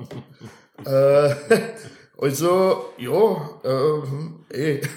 äh, 1.30 1.34
also, 2.18 2.84
ja, 2.96 3.50
äh, 4.50 4.78
eh. 4.78 4.80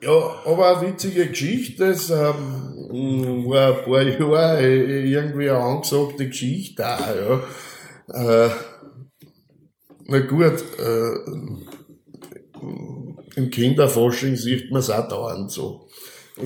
ja, 0.00 0.34
aber 0.44 0.78
eine 0.78 0.88
witzige 0.88 1.26
Geschichte, 1.28 1.86
das 1.90 2.10
ähm, 2.10 2.77
war 2.88 3.78
ein 3.78 3.84
paar 3.84 4.02
Jahre 4.02 4.76
irgendwie 4.76 5.50
eine 5.50 5.58
angesagte 5.58 6.28
Geschichte 6.28 6.86
auch, 6.86 7.42
ja. 8.08 8.46
Äh, 8.46 8.50
na 10.06 10.20
gut, 10.20 10.64
äh, 10.78 11.12
im 13.36 13.50
Kinderforschung 13.50 14.36
sieht 14.36 14.70
man 14.70 14.80
es 14.80 14.90
auch 14.90 15.06
dauernd 15.08 15.50
so. 15.50 15.87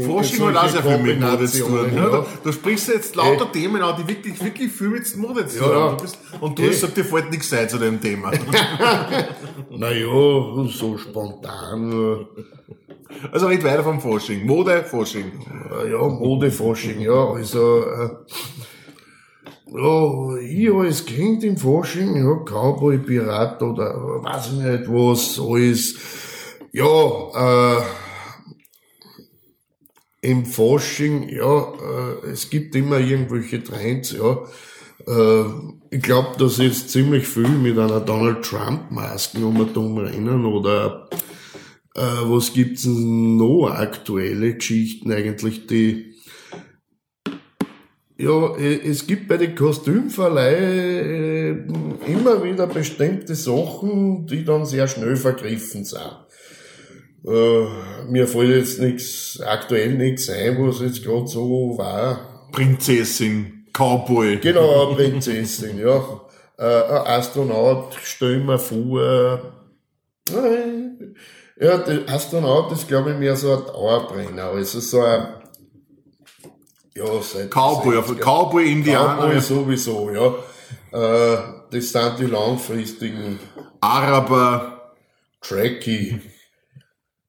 Forschung 0.00 0.49
in 0.49 0.54
hat 0.54 0.64
auch 0.64 0.68
sehr 0.68 0.82
viel 0.82 0.99
mit 0.99 1.20
Mode 1.20 1.46
zu 1.46 1.64
tun. 1.64 1.90
Ja, 1.94 2.08
du, 2.08 2.26
du 2.44 2.52
sprichst 2.52 2.88
jetzt 2.88 3.14
lauter 3.14 3.50
Themen 3.52 3.82
an, 3.82 3.94
die 4.00 4.08
wirklich, 4.08 4.42
wirklich 4.42 4.72
viel 4.72 4.88
mit 4.88 5.16
Mode 5.16 5.46
zu 5.46 5.58
tun 5.58 5.75
haben. 5.75 5.96
Und 6.40 6.58
du 6.58 6.62
hast 6.62 6.70
gesagt, 6.70 6.96
dir 6.96 7.04
fällt 7.04 7.30
nichts 7.30 7.52
ein 7.52 7.68
zu 7.68 7.78
dem 7.78 8.00
Thema. 8.00 8.32
Naja, 9.70 10.06
so 10.68 10.99
spontan. 10.99 12.26
Also 13.30 13.46
red 13.46 13.64
weiter 13.64 13.84
vom 13.84 14.00
Forschung. 14.00 14.44
Mode, 14.46 14.84
Forschung. 14.84 15.25
äh, 15.84 15.90
Ja, 15.90 16.08
Modeforschung, 16.08 17.00
ja, 17.00 17.28
also, 17.30 17.84
äh, 17.84 18.08
ja, 19.75 20.37
ich 20.38 20.70
als 20.70 21.06
Kind 21.06 21.44
im 21.44 21.56
Fasching, 21.56 22.14
ja, 22.16 22.44
Cowboy, 22.44 22.99
Pirat 22.99 23.62
oder 23.62 23.94
weiß 24.22 24.49
ich 24.49 24.52
nicht 24.58 24.88
was, 24.88 25.40
alles, 25.40 25.94
ja, 26.72 27.78
äh, 27.78 27.82
im 30.23 30.47
Fasching, 30.47 31.29
ja, 31.29 31.75
äh, 32.25 32.31
es 32.31 32.49
gibt 32.49 32.75
immer 32.75 32.99
irgendwelche 32.99 33.62
Trends, 33.62 34.12
ja. 34.12 34.38
Äh, 35.07 35.45
ich 35.91 36.00
glaube, 36.00 36.38
dass 36.38 36.57
jetzt 36.59 36.88
ziemlich 36.91 37.26
viel 37.26 37.49
mit 37.49 37.79
einer 37.79 38.00
Donald 38.00 38.43
Trump-Maske 38.45 39.45
um 39.45 39.61
und 39.61 39.76
um 39.76 39.99
rennen 39.99 40.47
oder 40.47 41.11
äh, 41.97 42.00
was 42.00 42.55
gibt's 42.55 42.83
denn 42.83 43.37
noch 43.37 43.69
aktuelle 43.69 44.55
Geschichten 44.55 45.12
eigentlich, 45.12 45.67
die 45.67 46.12
ja, 48.19 48.57
es 48.57 49.07
gibt 49.09 49.26
bei 49.26 49.37
den 49.37 49.57
Kostümverleihen 49.57 51.99
immer 52.07 52.45
wieder 52.45 52.69
bestimmte 52.69 53.35
Sachen, 53.35 54.29
die 54.29 54.45
dann 54.45 54.64
sehr 54.64 54.87
schnell 54.87 55.17
vergriffen 55.17 55.85
sind. 55.85 56.21
Äh, 57.25 57.67
mir 58.09 58.26
fällt 58.26 58.50
jetzt 58.50 58.81
nichts, 58.81 59.41
aktuell 59.41 59.95
nichts 59.95 60.29
ein, 60.29 60.59
was 60.67 60.81
jetzt 60.81 61.05
gerade 61.05 61.29
so 61.29 61.76
war. 61.79 62.49
Prinzessin, 62.50 63.67
Cowboy. 63.73 64.38
Genau, 64.38 64.95
Prinzessin, 64.95 65.79
ja. 65.79 66.21
Äh, 66.59 66.64
ein 66.64 67.07
Astronaut, 67.07 67.97
stell 68.02 68.41
mir 68.41 68.59
vor, 68.59 69.00
äh, 69.00 69.38
ja, 71.61 71.79
der 71.79 72.09
Astronaut 72.09 72.73
ist, 72.73 72.88
glaube 72.88 73.12
ich, 73.12 73.19
mehr 73.19 73.37
so 73.37 73.52
ein 73.52 73.64
Dauerbrenner, 73.67 74.45
also 74.47 74.81
so 74.81 75.02
ein, 75.02 75.29
ja, 76.95 77.05
seit 77.23 77.50
Cowboy, 77.50 77.97
auf 77.99 78.14
Cowboy, 78.19 78.71
Indianer. 78.71 79.23
Cowboy 79.23 79.41
sowieso, 79.41 80.11
ja. 80.11 80.35
Äh, 80.93 81.38
das 81.71 81.88
sind 81.91 82.19
die 82.19 82.26
langfristigen 82.26 83.38
Araber. 83.81 84.93
Tracky. 85.41 86.21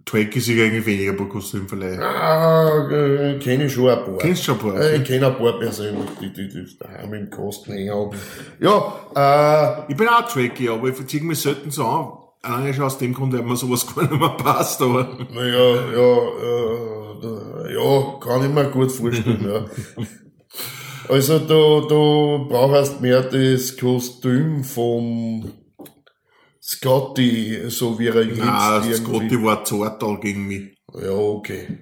Track 0.05 0.35
ist 0.35 0.47
ja 0.47 0.63
eigentlich 0.65 0.85
weniger 0.85 1.13
pro 1.13 1.25
Kostümverleih. 1.25 1.97
Ah, 1.99 2.89
äh, 2.91 3.39
kenne 3.39 3.65
ich 3.65 3.73
schon 3.73 3.89
ein 3.89 4.03
paar. 4.03 4.17
Kennst 4.17 4.41
du 4.41 4.45
schon 4.51 4.55
ein 4.55 4.61
paar? 4.73 4.81
Äh, 4.81 4.97
ich 4.97 5.03
kenne 5.05 5.27
ein 5.27 5.37
paar 5.37 5.59
persönlich, 5.59 6.09
die, 6.21 6.33
die, 6.33 6.49
die 6.49 6.77
daheim 6.77 7.13
im 7.13 7.29
Kosten 7.29 7.71
hängen 7.71 7.93
haben. 7.93 8.11
Ja, 8.59 9.85
äh, 9.87 9.91
Ich 9.91 9.97
bin 9.97 10.07
auch 10.07 10.27
Tracky, 10.27 10.69
aber 10.69 10.89
ich 10.89 10.95
verziehe 10.95 11.23
mich 11.23 11.39
selten 11.39 11.71
so 11.71 11.85
an. 11.85 12.11
Alleine 12.41 12.73
schon 12.73 12.83
aus 12.83 12.97
dem 12.97 13.13
Grund, 13.13 13.33
weil 13.33 13.43
mir 13.43 13.55
sowas 13.55 13.87
gar 13.95 14.01
nicht 14.01 14.19
mehr 14.19 14.29
passt, 14.29 14.81
aber. 14.81 15.17
Naja, 15.33 15.75
ja, 15.95 16.17
äh, 16.43 17.73
ja, 17.73 18.19
kann 18.19 18.43
ich 18.43 18.53
mir 18.53 18.69
gut 18.69 18.91
vorstellen, 18.91 19.45
ja. 19.47 19.65
Also, 21.09 21.39
du, 21.39 21.87
du 21.87 22.47
brauchst 22.47 23.01
mehr 23.01 23.21
das 23.23 23.75
Kostüm 23.77 24.63
vom, 24.63 25.51
Scotty, 26.73 27.69
so 27.69 27.97
wie 27.99 28.07
er 28.07 28.23
jetzt 28.23 28.37
Nein, 28.37 28.93
Scotty 28.93 29.43
war 29.43 29.63
zartal 29.63 30.19
gegen 30.19 30.47
mich. 30.47 30.75
Ja, 30.93 31.11
okay. 31.11 31.79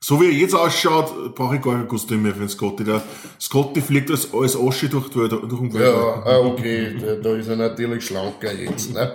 So 0.00 0.20
wie 0.20 0.26
er 0.26 0.32
jetzt 0.32 0.54
ausschaut, 0.54 1.34
brauche 1.34 1.56
ich 1.56 1.62
gar 1.62 1.74
kein 1.74 1.88
Kostüm 1.88 2.22
mehr 2.22 2.32
für 2.32 2.40
den 2.40 2.48
Scotty. 2.48 2.84
Der 2.84 3.02
Scotty 3.40 3.80
fliegt 3.80 4.10
als, 4.10 4.32
als 4.34 4.56
Oschi 4.56 4.88
durch, 4.88 5.08
durch, 5.08 5.30
durch 5.30 5.60
den. 5.60 5.70
Ja, 5.70 6.22
ah, 6.24 6.38
okay, 6.40 6.94
da, 7.00 7.14
da 7.16 7.36
ist 7.36 7.48
er 7.48 7.56
natürlich 7.56 8.06
schlanker 8.06 8.52
jetzt. 8.52 8.92
Ne? 8.92 9.14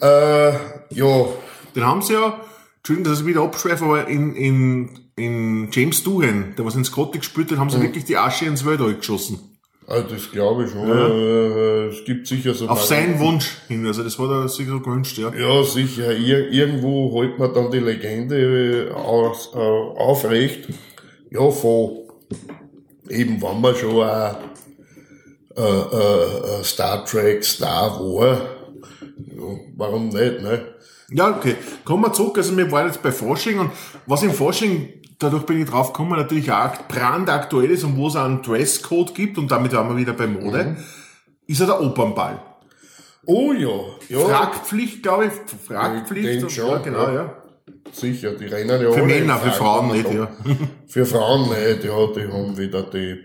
Äh, 0.00 0.52
ja. 0.94 1.26
Den 1.74 1.84
haben 1.84 2.02
sie 2.02 2.14
ja, 2.14 2.40
Entschuldigung, 2.78 3.12
dass 3.12 3.20
ich 3.20 3.26
wieder 3.26 3.42
abschweife, 3.42 3.84
aber 3.84 4.08
in, 4.08 4.34
in, 4.34 4.90
in 5.16 5.68
James 5.70 6.02
Doohan, 6.02 6.54
der 6.56 6.64
was 6.64 6.76
in 6.76 6.84
Scotty 6.84 7.18
gespielt 7.18 7.50
hat, 7.50 7.58
haben 7.58 7.70
sie 7.70 7.78
mhm. 7.78 7.82
wirklich 7.82 8.04
die 8.04 8.16
Asche 8.16 8.46
ins 8.46 8.64
Wald 8.64 8.80
geschossen. 8.98 9.53
Also 9.86 10.08
das 10.14 10.30
glaube 10.30 10.64
ich 10.64 10.70
schon. 10.70 10.88
Ja. 10.88 11.08
Äh, 11.08 11.88
es 11.88 12.04
gibt 12.04 12.26
sicher 12.26 12.54
so. 12.54 12.68
Auf 12.68 12.84
seinen 12.84 13.18
Wunsch 13.18 13.58
hin, 13.68 13.86
also 13.86 14.02
das 14.02 14.18
war 14.18 14.28
da 14.28 14.48
sicher 14.48 14.70
so 14.70 14.80
gewünscht, 14.80 15.18
ja. 15.18 15.32
Ja, 15.34 15.62
sicher. 15.62 16.12
Ir 16.16 16.50
irgendwo 16.50 17.10
holt 17.12 17.38
man 17.38 17.52
dann 17.52 17.70
die 17.70 17.80
Legende 17.80 18.92
aus, 18.94 19.50
äh, 19.54 19.58
aufrecht. 19.58 20.68
Ja, 21.30 21.50
von 21.50 22.04
eben, 23.08 23.42
wenn 23.42 23.60
man 23.60 23.74
schon 23.76 24.02
ein 24.02 24.36
äh, 25.56 25.60
äh, 25.60 26.64
Star 26.64 27.04
Trek 27.04 27.44
Star 27.44 28.00
war, 28.00 28.36
ja, 28.36 29.42
warum 29.76 30.08
nicht, 30.08 30.42
ne? 30.42 30.74
Ja, 31.10 31.36
okay. 31.36 31.56
Kommen 31.84 32.04
wir 32.04 32.12
zurück. 32.12 32.38
Also 32.38 32.56
wir 32.56 32.70
waren 32.72 32.86
jetzt 32.86 33.02
bei 33.02 33.12
Forschung 33.12 33.58
und 33.58 33.70
was 34.06 34.22
im 34.22 34.32
Forschung 34.32 34.88
dadurch 35.18 35.46
bin 35.46 35.60
ich 35.60 35.68
drauf 35.68 35.92
gekommen, 35.92 36.18
natürlich 36.18 36.50
auch 36.50 36.72
brandaktuell 36.88 37.70
ist 37.70 37.84
und 37.84 37.96
wo 37.96 38.08
es 38.08 38.16
einen 38.16 38.42
Dresscode 38.42 39.14
gibt, 39.14 39.38
und 39.38 39.50
damit 39.50 39.72
waren 39.72 39.88
wir 39.88 39.96
wieder 39.96 40.12
bei 40.12 40.26
Mode, 40.26 40.64
mhm. 40.64 40.76
ist 41.46 41.60
ja 41.60 41.66
der 41.66 41.80
Opernball. 41.80 42.40
Oh 43.26 43.52
ja, 43.52 43.70
ja. 44.08 44.18
Fragpflicht, 44.18 45.02
glaube 45.02 45.26
ich. 45.26 45.32
Fragpflicht. 45.66 46.42
Den 46.42 46.50
schon, 46.50 46.68
ja, 46.68 46.78
genau, 46.78 47.06
ja. 47.06 47.14
ja. 47.14 47.34
Sicher, 47.92 48.32
die 48.32 48.46
rennen 48.46 48.82
ja 48.82 48.90
Für 48.90 49.04
Männer, 49.04 49.38
für 49.38 49.50
Frauen 49.50 49.92
nicht, 49.92 50.12
ja. 50.12 50.28
Für 50.86 51.06
Frauen 51.06 51.48
nicht, 51.48 51.84
ja, 51.84 52.06
die 52.06 52.32
haben 52.32 52.56
wieder 52.56 52.82
die 52.82 53.20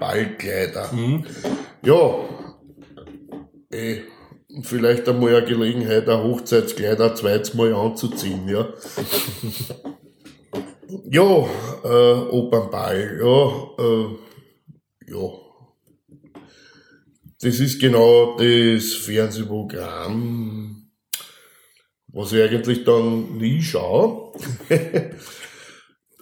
Ballkleider. 0.00 0.92
Mhm. 0.92 1.24
Ja, 1.82 2.14
eh, 3.70 4.00
vielleicht 4.62 5.08
einmal 5.08 5.36
eine 5.36 5.46
Gelegenheit, 5.46 6.08
ein 6.08 6.22
Hochzeitskleider 6.22 7.14
zweites 7.14 7.54
Mal 7.54 7.74
anzuziehen, 7.74 8.48
ja. 8.48 8.66
Ja, 11.08 11.48
äh, 11.84 12.28
Opernball, 12.30 13.20
ja, 13.20 13.84
äh, 13.84 15.12
ja. 15.12 15.28
Das 17.40 17.60
ist 17.60 17.80
genau 17.80 18.36
das 18.36 18.94
Fernsehprogramm, 18.94 20.88
was 22.08 22.32
ich 22.32 22.42
eigentlich 22.42 22.82
dann 22.84 23.36
nie 23.38 23.62
schaue. 23.62 24.32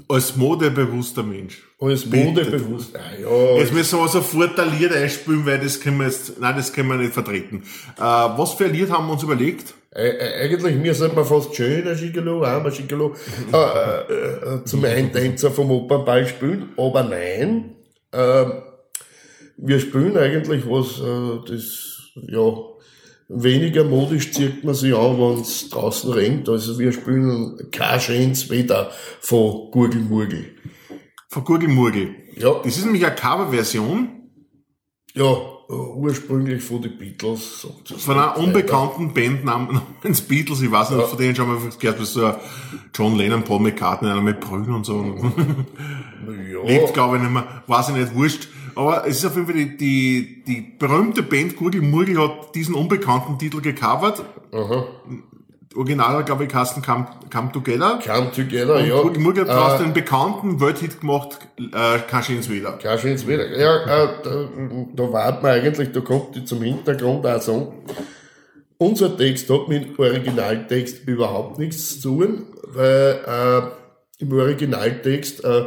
Als 0.09 0.37
modebewusster 0.37 1.23
Mensch. 1.23 1.63
Als 1.81 2.05
modebewusster, 2.05 3.01
ah, 3.01 3.21
ja. 3.23 3.59
Jetzt 3.59 3.73
müssen 3.73 3.99
wir 3.99 4.09
sofort 4.09 4.59
ein 4.61 4.79
Lied 4.79 4.93
einspielen, 4.93 5.47
weil 5.47 5.61
das 5.61 5.81
können 5.81 5.99
wir 5.99 6.07
jetzt, 6.07 6.39
nein, 6.39 6.57
das 6.57 6.73
können 6.75 6.91
wir 6.91 6.97
nicht 6.97 7.15
vertreten. 7.15 7.63
Äh, 7.97 8.03
was 8.03 8.53
für 8.53 8.67
ein 8.67 8.75
Lied 8.75 8.91
haben 8.91 9.07
wir 9.07 9.15
uns 9.15 9.23
überlegt? 9.23 9.73
Eigentlich, 9.95 10.77
mir 10.77 10.95
sollte 10.95 11.15
man 11.15 11.25
fast 11.25 11.55
schön 11.55 11.87
ein 11.87 11.97
Gigolo, 11.97 12.43
ein 12.43 12.69
Gigolo, 12.71 13.15
äh, 13.53 13.57
äh, 13.57 14.57
äh, 14.57 14.65
zum 14.65 14.85
Eintänzer 14.85 15.51
vom 15.51 15.71
Opernball 15.71 16.27
spielen, 16.27 16.71
aber 16.77 17.05
nein, 17.05 17.77
äh, 18.11 18.45
wir 19.57 19.81
spielen 19.81 20.17
eigentlich 20.17 20.65
was, 20.69 21.01
äh, 21.01 21.49
das, 21.49 22.11
ja, 22.27 22.55
weniger 23.29 23.85
modisch 23.85 24.33
zieht 24.33 24.65
man 24.65 24.75
sich 24.75 24.95
an, 24.95 25.19
wenn 25.19 25.41
es 25.41 25.69
draußen 25.71 26.13
regnet. 26.13 26.49
Also 26.49 26.79
wir 26.79 26.93
spielen 26.93 27.71
kein 27.71 28.01
schönes 28.01 28.51
Wetter 28.51 28.91
von 29.21 29.71
Gurgelmurgel. 29.71 30.57
Von 31.29 31.45
Gurgelmurgel? 31.45 32.15
Ja. 32.37 32.61
Das 32.63 32.77
ist 32.77 32.85
nämlich 32.85 33.07
eine 33.07 33.15
Coverversion. 33.15 34.24
Ja, 35.15 35.25
ursprünglich 35.69 36.63
von 36.63 36.83
den 36.83 36.99
Beatles. 36.99 37.67
Von 37.99 38.19
einer 38.19 38.37
unbekannten 38.37 39.15
Band 39.15 39.45
namens 39.45 40.21
Beatles, 40.23 40.61
ich 40.61 40.71
weiß 40.71 40.91
nicht, 40.91 41.01
ja. 41.01 41.07
von 41.07 41.19
denen 41.19 41.37
schon 41.37 41.49
mal 41.49 41.59
gehört, 41.79 42.01
wie 42.01 42.05
so 42.05 42.35
John 42.93 43.17
Lennon, 43.17 43.45
Paul 43.45 43.61
McCartney, 43.61 44.11
einer 44.11 44.21
mit 44.21 44.41
Brühen 44.41 44.73
und 44.73 44.85
so. 44.85 45.05
Ja. 46.51 46.63
Lebt, 46.65 46.95
glaube 46.95 47.17
ich, 47.17 47.23
nicht 47.23 47.33
mehr, 47.33 47.63
weiß 47.67 47.91
ich 47.91 47.97
nicht, 47.97 48.15
wurscht. 48.15 48.49
Aber 48.75 49.07
es 49.07 49.19
ist 49.19 49.27
auf 49.27 49.37
jeden 49.37 49.47
Fall 49.47 49.55
die, 49.55 49.77
die, 49.77 50.43
die 50.45 50.61
berühmte 50.79 51.23
Band 51.23 51.57
Gurgel 51.57 51.81
Murgel 51.83 52.19
hat 52.21 52.55
diesen 52.55 52.75
unbekannten 52.75 53.39
Titel 53.39 53.61
gecovert. 53.61 54.25
Aha. 54.53 54.87
Original, 55.77 56.25
glaube 56.25 56.45
ich, 56.45 56.51
Kasten 56.51 56.83
Come, 56.83 57.07
Come 57.33 57.53
Together. 57.53 57.99
Come 58.05 58.31
Together, 58.33 58.77
und 58.77 58.87
ja. 58.87 58.95
Und 58.97 59.19
Murgel 59.19 59.43
hat 59.43 59.51
daraus 59.51 59.81
äh, 59.81 59.85
den 59.85 59.93
bekannten 59.93 60.61
Welthit 60.61 61.01
gemacht, 61.01 61.39
äh, 61.59 61.99
Kaschins 62.09 62.49
wieder. 62.49 62.73
Kaschins 62.73 63.27
wieder. 63.27 63.47
Ja, 63.57 64.05
äh, 64.05 64.09
da, 64.23 64.49
da 64.95 65.13
warten 65.13 65.45
wir 65.45 65.53
eigentlich, 65.53 65.93
da 65.93 66.01
kommt 66.01 66.37
die 66.37 66.45
zum 66.45 66.63
Hintergrund 66.63 67.27
auch 67.27 67.41
so. 67.41 67.75
Unser 68.79 69.17
Text 69.17 69.49
hat 69.51 69.69
mit 69.69 69.99
Originaltext 69.99 71.07
überhaupt 71.07 71.59
nichts 71.59 72.01
zu 72.01 72.09
tun, 72.09 72.47
weil 72.69 73.21
äh, 73.27 74.23
im 74.23 74.33
Originaltext 74.33 75.45
äh, 75.45 75.65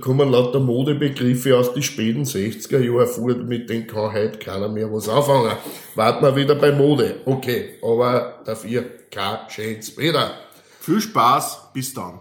kommen 0.00 0.30
lauter 0.30 0.60
Modebegriffe 0.60 1.56
aus 1.56 1.72
den 1.74 1.82
späten 1.82 2.24
60er 2.24 2.78
Jahren 2.78 3.06
vor, 3.06 3.34
mit 3.34 3.68
denen 3.68 3.86
kann 3.86 4.12
heute 4.12 4.38
keiner 4.38 4.68
mehr 4.68 4.92
was 4.92 5.08
anfangen. 5.08 5.52
Warten 5.94 6.24
wir 6.24 6.36
wieder 6.36 6.54
bei 6.54 6.72
Mode. 6.72 7.20
Okay, 7.24 7.74
aber 7.82 8.40
dafür 8.44 8.84
kein 9.10 9.38
schönes 9.48 9.96
Wetter. 9.96 10.32
Viel 10.80 11.00
Spaß, 11.00 11.72
bis 11.72 11.94
dann. 11.94 12.20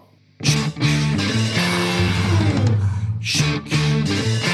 mir 3.20 4.52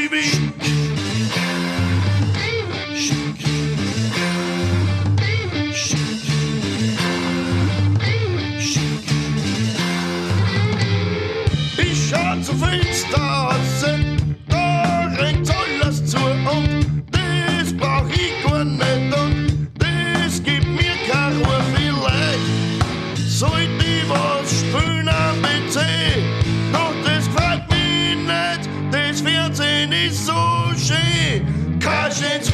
TV. 0.00 0.16
Ich 11.76 12.08
schau 12.08 12.40
zum 12.40 12.58
Fenster 12.58 13.18
raus, 13.18 13.84
schön. 32.20 32.49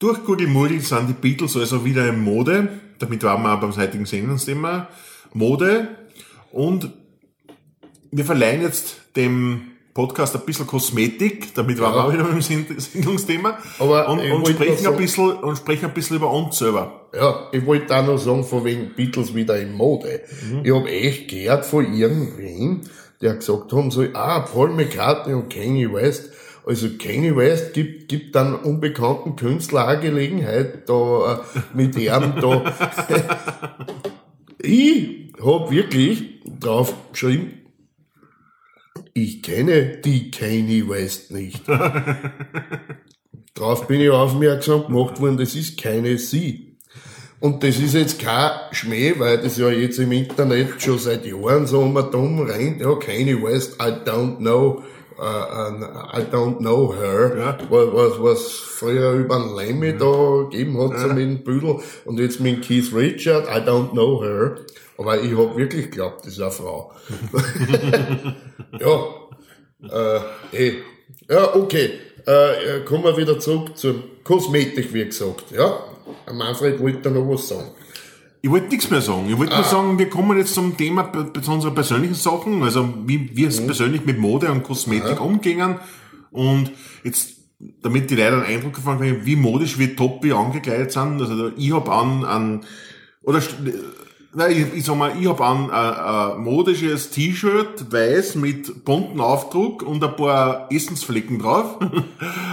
Durch 0.00 0.24
Gudimudi 0.24 0.80
sind 0.80 1.08
die 1.10 1.12
Beatles 1.12 1.58
also 1.58 1.84
wieder 1.84 2.08
in 2.08 2.24
Mode. 2.24 2.68
Damit 2.98 3.22
waren 3.22 3.42
wir 3.42 3.52
auch 3.54 3.60
beim 3.60 3.76
heutigen 3.76 4.06
Sendungsthema. 4.06 4.88
Mode. 5.34 5.88
Und 6.52 6.90
wir 8.10 8.24
verleihen 8.24 8.62
jetzt 8.62 8.96
dem 9.14 9.60
Podcast 9.92 10.34
ein 10.34 10.46
bisschen 10.46 10.66
Kosmetik. 10.66 11.54
Damit 11.54 11.78
waren 11.80 11.94
wir 11.94 12.04
auch 12.06 12.12
wieder 12.14 12.24
beim 12.24 12.40
Send- 12.40 12.80
Sendungsthema. 12.80 13.58
Aber 13.78 14.08
und, 14.08 14.20
und, 14.20 14.48
sprechen 14.48 14.86
ein 14.86 14.96
bisschen, 14.96 15.32
und 15.32 15.56
sprechen 15.58 15.84
ein 15.84 15.92
bisschen 15.92 16.16
über 16.16 16.30
uns 16.32 16.56
selber. 16.56 17.08
Ja, 17.14 17.48
ich 17.52 17.66
wollte 17.66 17.94
auch 17.94 18.06
noch 18.06 18.16
sagen, 18.16 18.42
von 18.42 18.64
wegen 18.64 18.94
Beatles 18.96 19.34
wieder 19.34 19.60
in 19.60 19.74
Mode. 19.74 20.22
Ich 20.64 20.72
hab 20.72 20.86
echt 20.86 21.28
gehört 21.28 21.66
von 21.66 21.92
irgendwem, 21.92 22.80
der 23.20 23.34
gesagt 23.34 23.70
haben 23.74 23.90
soll, 23.90 24.12
ah, 24.14 24.40
Paul 24.40 24.70
McCartney 24.70 25.34
und 25.34 25.52
Kanye 25.52 25.92
West. 25.92 26.30
Also 26.66 26.88
Kanye 26.98 27.36
West 27.36 27.72
gibt, 27.74 28.08
gibt 28.08 28.34
dann 28.34 28.54
unbekannten 28.54 29.36
Künstler 29.36 29.88
auch 29.88 30.00
Gelegenheit, 30.00 30.88
da 30.88 31.44
äh, 31.54 31.60
mit 31.74 31.96
ihm 31.96 32.34
da. 32.40 32.72
ich 34.62 35.32
hab 35.42 35.70
wirklich 35.70 36.40
drauf 36.58 36.94
geschrieben, 37.12 37.52
ich 39.14 39.42
kenne 39.42 39.98
die 40.04 40.30
Kanye 40.30 40.88
West 40.88 41.30
nicht. 41.30 41.62
Drauf 43.54 43.86
bin 43.88 44.00
ich 44.00 44.10
aufmerksam 44.10 44.86
gemacht 44.86 45.20
worden, 45.20 45.36
das 45.36 45.54
ist 45.54 45.80
keine 45.80 46.16
sie. 46.18 46.76
Und 47.40 47.64
das 47.64 47.78
ist 47.78 47.94
jetzt 47.94 48.20
kein 48.20 48.50
Schmäh, 48.72 49.14
weil 49.18 49.38
das 49.38 49.56
ja 49.56 49.70
jetzt 49.70 49.98
im 49.98 50.12
Internet 50.12 50.80
schon 50.80 50.98
seit 50.98 51.24
Jahren 51.24 51.66
so 51.66 51.80
um 51.80 51.96
und 51.96 52.14
um 52.14 52.40
rennt. 52.40 52.80
Ja, 52.80 52.94
Kanye 52.94 53.42
West, 53.42 53.76
I 53.80 53.86
don't 54.06 54.36
know, 54.36 54.82
uh, 55.20 55.22
uh, 55.22 56.18
I 56.18 56.22
don't 56.22 56.58
know 56.58 56.92
her. 56.92 57.36
Ja. 57.36 57.58
Was, 57.68 58.18
was, 58.22 58.50
früher 58.50 59.12
über 59.12 59.38
den 59.38 59.54
Lemmy 59.54 59.96
da 59.96 60.44
gegeben 60.50 60.78
hat, 60.78 60.98
so 60.98 61.08
mit 61.08 61.18
dem 61.18 61.44
Büdel. 61.44 61.80
Und 62.04 62.18
jetzt 62.18 62.40
mit 62.40 62.62
Keith 62.62 62.92
Richard, 62.94 63.46
I 63.46 63.60
don't 63.60 63.90
know 63.90 64.22
her. 64.22 64.56
Aber 64.96 65.20
ich 65.20 65.36
hab 65.36 65.56
wirklich 65.56 65.90
geglaubt, 65.90 66.26
das 66.26 66.34
ist 66.34 66.40
eine 66.40 66.50
Frau. 66.50 66.92
ja, 68.80 70.20
äh, 70.52 70.68
eh. 70.68 70.74
Ja, 71.28 71.54
okay. 71.54 71.90
Äh, 72.26 72.78
äh, 72.78 72.84
kommen 72.84 73.04
wir 73.04 73.16
wieder 73.16 73.38
zurück 73.38 73.76
zur 73.78 73.94
Kosmetik, 74.24 74.92
wie 74.92 75.04
gesagt. 75.04 75.44
Ja, 75.52 75.84
Manfred 76.32 76.80
wollte 76.80 77.00
da 77.02 77.10
noch 77.10 77.28
was 77.28 77.48
sagen. 77.48 77.70
Ich 78.42 78.50
wollte 78.50 78.68
nichts 78.68 78.90
mehr 78.90 79.00
sagen. 79.02 79.28
Ich 79.28 79.36
wollte 79.36 79.52
Ah. 79.52 79.56
nur 79.60 79.64
sagen, 79.66 79.98
wir 79.98 80.08
kommen 80.08 80.38
jetzt 80.38 80.54
zum 80.54 80.76
Thema 80.76 81.10
zu 81.42 81.50
unseren 81.52 81.74
persönlichen 81.74 82.14
Sachen, 82.14 82.62
also 82.62 82.92
wie 83.06 83.36
wir 83.36 83.44
Mhm. 83.46 83.50
es 83.50 83.66
persönlich 83.66 84.04
mit 84.06 84.18
Mode 84.18 84.50
und 84.50 84.62
Kosmetik 84.62 85.20
umgehen. 85.20 85.76
Und 86.30 86.72
jetzt, 87.04 87.34
damit 87.82 88.10
die 88.10 88.16
Leute 88.16 88.34
einen 88.34 88.42
Eindruck 88.44 88.74
davon 88.76 88.98
kriegen, 88.98 89.26
wie 89.26 89.36
modisch 89.36 89.78
wir 89.78 89.94
top 89.94 90.22
wir 90.24 90.36
angekleidet 90.36 90.90
sind. 90.92 91.20
Also 91.20 91.50
ich 91.56 91.72
hab 91.72 91.88
an, 91.90 92.24
an 92.24 92.60
oder 93.22 93.42
nein, 94.34 94.50
ich, 94.52 94.78
ich 94.78 94.84
sag 94.84 94.96
mal, 94.96 95.12
ich 95.20 95.26
hab 95.28 95.40
an 95.40 95.70
ein, 95.70 95.94
ein 96.34 96.40
modisches 96.42 97.10
T-Shirt, 97.10 97.90
weiß 97.92 98.36
mit 98.36 98.84
bunten 98.84 99.20
Aufdruck 99.20 99.82
und 99.82 100.02
ein 100.04 100.16
paar 100.16 100.68
Essensflecken 100.70 101.38
drauf. 101.38 101.76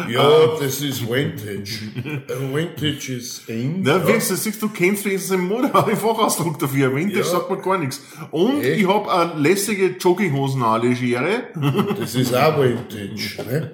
Ja, 0.10 0.30
das 0.62 0.80
ist 0.80 1.02
Vintage. 1.02 1.92
Äh, 2.30 2.56
Vintage 2.56 3.13
ist 3.18 3.50
in. 3.50 3.82
Na, 3.84 3.98
ja. 3.98 4.00
du 4.00 4.20
siehst, 4.22 4.62
du 4.62 4.70
kennst 4.70 5.04
wenigstens 5.04 5.32
den 5.38 5.46
Mode, 5.48 5.70
den 5.88 5.98
Fachausdruck 5.98 6.58
dafür. 6.60 6.96
Vintage 6.96 7.20
Ja. 7.20 7.26
sagt 7.26 7.50
man 7.50 7.62
gar 7.62 7.78
nichts. 7.78 8.02
Und 8.32 8.62
Echt? 8.63 8.80
ich 8.82 8.88
hab 8.88 9.10
eine 9.10 9.34
lässige 9.42 9.88
Jogginghosen 10.00 10.63
an, 10.63 10.82
legere. 10.82 11.44
Das 12.00 12.16
ist 12.16 12.34
auch 12.34 12.58
Vintage. 12.58 13.44
Ne? 13.50 13.72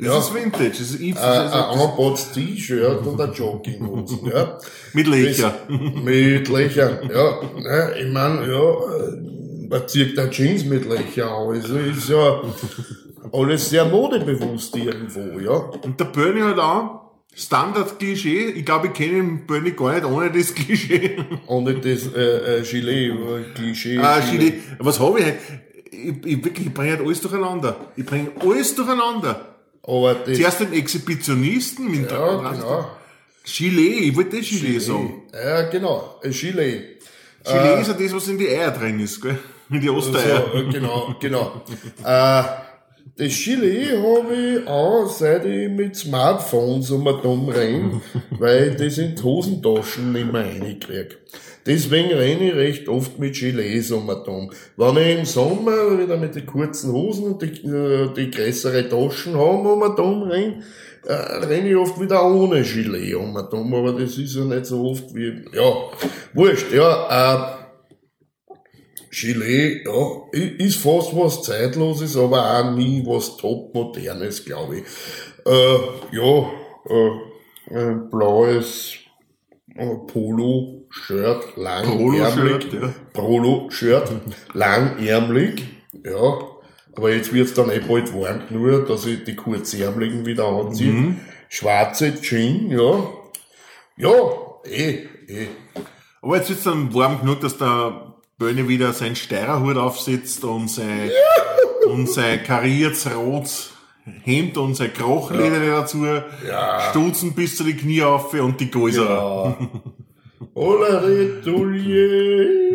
Das 0.00 0.06
Ja. 0.08 0.18
ist 0.18 0.34
Vintage. 0.34 0.70
Das 0.70 0.80
ist, 0.80 1.00
ich, 1.00 1.16
Ein, 1.16 1.22
ein 1.22 1.44
das 1.44 1.52
angepatztes 1.52 2.32
T-Shirt 2.32 3.06
und 3.06 3.20
ein 3.20 3.32
Jogginghosen. 3.32 4.18
Ja. 4.26 4.58
mit 4.92 5.06
Löcher. 5.06 5.54
Das- 5.68 6.02
Mit 6.02 6.48
Löchern, 6.48 6.98
ja. 7.14 7.29
Ne, 7.58 7.94
ich 7.98 8.12
mein, 8.12 8.48
ja, 8.48 8.72
äh, 8.72 9.68
man 9.68 9.88
zieht 9.88 10.18
da 10.18 10.28
Jeans 10.28 10.64
mit 10.64 10.84
Löchern 10.84 11.28
an. 11.28 11.48
Also 11.48 11.78
ist 11.78 12.08
ja 12.08 12.42
alles 13.32 13.70
sehr 13.70 13.84
modebewusst 13.84 14.74
irgendwo, 14.76 15.38
ja. 15.38 15.52
Und 15.82 15.98
der 15.98 16.06
Bernie 16.06 16.42
hat 16.42 16.58
auch 16.58 17.00
Standard-Klischee. 17.34 18.50
Ich 18.50 18.64
glaube, 18.64 18.88
ich 18.88 18.92
kenne 18.92 19.12
den 19.12 19.46
Bernie 19.46 19.72
gar 19.72 19.94
nicht 19.94 20.04
ohne 20.04 20.30
das 20.30 20.54
Klischee. 20.54 21.16
Ohne 21.46 21.74
das 21.74 22.12
äh, 22.14 22.58
äh, 22.58 22.62
Gilet, 22.62 23.10
äh, 23.10 23.42
Klischee. 23.54 23.98
Ah, 23.98 24.20
Chili. 24.20 24.60
Was 24.78 24.98
habe 24.98 25.20
ich 25.20 25.26
heute? 25.26 25.38
Ich, 25.92 26.26
ich, 26.26 26.44
wirklich, 26.44 26.66
ich 26.66 26.74
bringe 26.74 26.90
halt 26.92 27.00
alles 27.00 27.20
durcheinander. 27.20 27.76
Ich 27.96 28.04
bringe 28.04 28.30
alles 28.40 28.74
durcheinander. 28.74 29.56
Aber 29.82 30.14
das, 30.14 30.36
Zuerst 30.36 30.60
den 30.60 30.72
Exhibitionisten 30.72 31.90
mit 31.90 32.10
ja, 32.10 32.52
genau. 32.52 32.90
Gilet. 33.44 34.00
Ich 34.00 34.16
wollte 34.16 34.38
das 34.38 34.46
Gilet 34.46 34.80
sagen. 34.80 35.22
Ja, 35.32 35.68
genau, 35.68 36.20
ein 36.22 36.32
Gilet. 37.44 37.62
Gilet 37.62 37.80
ist 37.80 37.88
ja 37.88 37.94
das, 37.94 38.14
was 38.14 38.28
in 38.28 38.38
die 38.38 38.48
Eier 38.48 38.70
drin 38.70 39.00
ist, 39.00 39.20
gell? 39.20 39.38
In 39.70 39.80
die 39.80 39.88
Ostereier. 39.88 40.46
So, 40.52 40.58
äh, 40.58 40.64
genau, 40.64 41.14
genau. 41.20 41.62
äh, 42.04 42.42
das 43.16 43.34
Gilet 43.44 43.98
habe 43.98 44.34
ich 44.34 44.68
an, 44.68 45.08
seit 45.08 45.44
ich 45.44 45.68
mit 45.68 45.94
Smartphones 45.94 46.90
um 46.90 47.06
und 47.06 47.24
um 47.24 47.48
renne, 47.48 48.00
weil 48.30 48.70
ich 48.70 48.76
das 48.76 48.98
in 48.98 49.14
die 49.14 49.22
Hosentaschen 49.22 50.12
nicht 50.12 50.32
mehr 50.32 50.44
reinkriege. 50.44 51.18
Deswegen 51.66 52.10
renne 52.10 52.48
ich 52.48 52.54
recht 52.54 52.88
oft 52.88 53.18
mit 53.18 53.34
Gilets 53.34 53.90
um 53.90 54.08
und 54.08 54.26
um. 54.26 54.50
Wenn 54.76 54.96
ich 54.96 55.18
im 55.18 55.24
Sommer 55.26 55.98
wieder 55.98 56.16
mit 56.16 56.34
den 56.34 56.46
kurzen 56.46 56.92
Hosen 56.92 57.26
und 57.26 57.42
die, 57.42 57.66
äh, 57.66 58.12
die 58.14 58.30
größere 58.30 58.88
Taschen 58.88 59.34
habe 59.34 59.72
um 59.72 59.82
und 59.82 60.00
um 60.00 60.22
renne, 60.22 60.62
äh, 61.04 61.12
renne 61.12 61.70
ich 61.70 61.76
oft 61.76 62.00
wieder 62.00 62.24
ohne 62.24 62.62
Gilet 62.62 63.14
um 63.14 63.34
und 63.34 63.52
um, 63.52 63.74
aber 63.74 63.92
das 63.92 64.18
ist 64.18 64.34
ja 64.34 64.44
nicht 64.44 64.66
so 64.66 64.90
oft 64.90 65.14
wie, 65.14 65.44
ja, 65.52 65.72
wurscht, 66.34 66.72
ja, 66.72 67.56
äh, 67.56 67.60
Gilet, 69.10 69.86
ja, 69.86 70.22
ist 70.32 70.76
fast 70.76 71.16
was 71.16 71.42
Zeitloses, 71.42 72.16
aber 72.16 72.58
auch 72.58 72.70
nie 72.72 73.04
was 73.04 73.36
topmodernes, 73.36 74.44
glaube 74.44 74.78
ich. 74.78 74.84
Äh, 75.44 76.16
ja, 76.16 76.50
äh, 76.86 77.76
ein 77.76 78.08
blaues 78.08 78.94
äh, 79.74 79.96
Polo-Shirt, 80.06 81.56
langärmlich. 81.56 82.20
Polo-Shirt, 82.20 82.72
ja. 82.72 82.94
Polo-Shirt, 83.12 84.12
langärmlich, 84.54 85.64
ja. 86.04 86.49
Aber 86.96 87.12
jetzt 87.12 87.32
wird's 87.32 87.54
dann 87.54 87.70
eh 87.70 87.78
bald 87.80 88.12
warm, 88.14 88.42
nur 88.50 88.84
dass 88.84 89.06
ich 89.06 89.24
die 89.24 89.36
kurzärmeligen 89.36 90.26
wieder 90.26 90.46
anziehe. 90.46 91.14
schwarze 91.48 92.20
Jeans, 92.20 92.72
ja. 92.72 93.08
Ja, 93.96 94.10
eh, 94.64 95.06
eh. 95.28 95.46
Aber 96.22 96.36
jetzt 96.36 96.50
wird's 96.50 96.64
dann 96.64 96.92
warm 96.94 97.20
genug, 97.20 97.40
dass 97.40 97.56
der 97.58 98.14
Böhne 98.38 98.68
wieder 98.68 98.92
seinen 98.92 99.16
Steirerhut 99.16 99.76
aufsetzt 99.76 100.44
und 100.44 100.68
sein, 100.70 101.10
und 101.86 102.08
sein 102.08 102.42
kariertes 102.42 103.08
rotes 103.14 103.70
Hemd 104.24 104.56
und 104.58 104.74
sein 104.74 104.92
Krochleder 104.92 105.60
dazu, 105.66 106.04
Ja. 106.46 106.80
Stutzen 106.90 107.34
bis 107.34 107.56
zu 107.56 107.64
die 107.64 107.76
Knie 107.76 108.02
auf 108.02 108.32
und 108.34 108.60
die 108.60 108.70
Gäuser. 108.70 109.04
Ja. 109.08 109.58
Ola 110.54 110.98
Retoulier. 110.98 112.69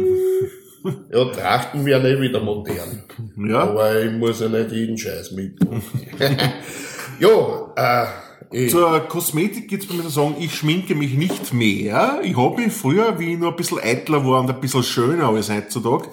Ja, 1.11 1.25
Trachten 1.25 1.85
werden 1.85 2.05
eh 2.05 2.21
wieder 2.21 2.41
modern. 2.41 3.03
Ja. 3.37 3.61
Aber 3.61 4.01
ich 4.01 4.11
muss 4.11 4.39
ja 4.39 4.49
nicht 4.49 4.71
jeden 4.71 4.97
Scheiß 4.97 5.31
mitmachen. 5.31 5.81
ja, 7.19 8.07
äh. 8.51 8.67
Zur 8.67 8.99
Kosmetik 9.01 9.67
geht's 9.67 9.87
bei 9.87 9.95
mir 9.95 10.03
so 10.03 10.09
sagen, 10.09 10.35
ich 10.39 10.55
schminke 10.55 10.95
mich 10.95 11.15
nicht 11.15 11.53
mehr. 11.53 12.19
Ich 12.23 12.37
habe 12.37 12.61
mich 12.61 12.71
früher, 12.71 13.19
wie 13.19 13.33
ich 13.33 13.39
nur 13.39 13.49
ein 13.49 13.55
bisschen 13.55 13.79
eitler 13.79 14.25
war 14.25 14.39
und 14.39 14.49
ein 14.49 14.61
bisschen 14.61 14.83
schöner 14.83 15.29
als 15.29 15.49
heutzutage, 15.49 16.09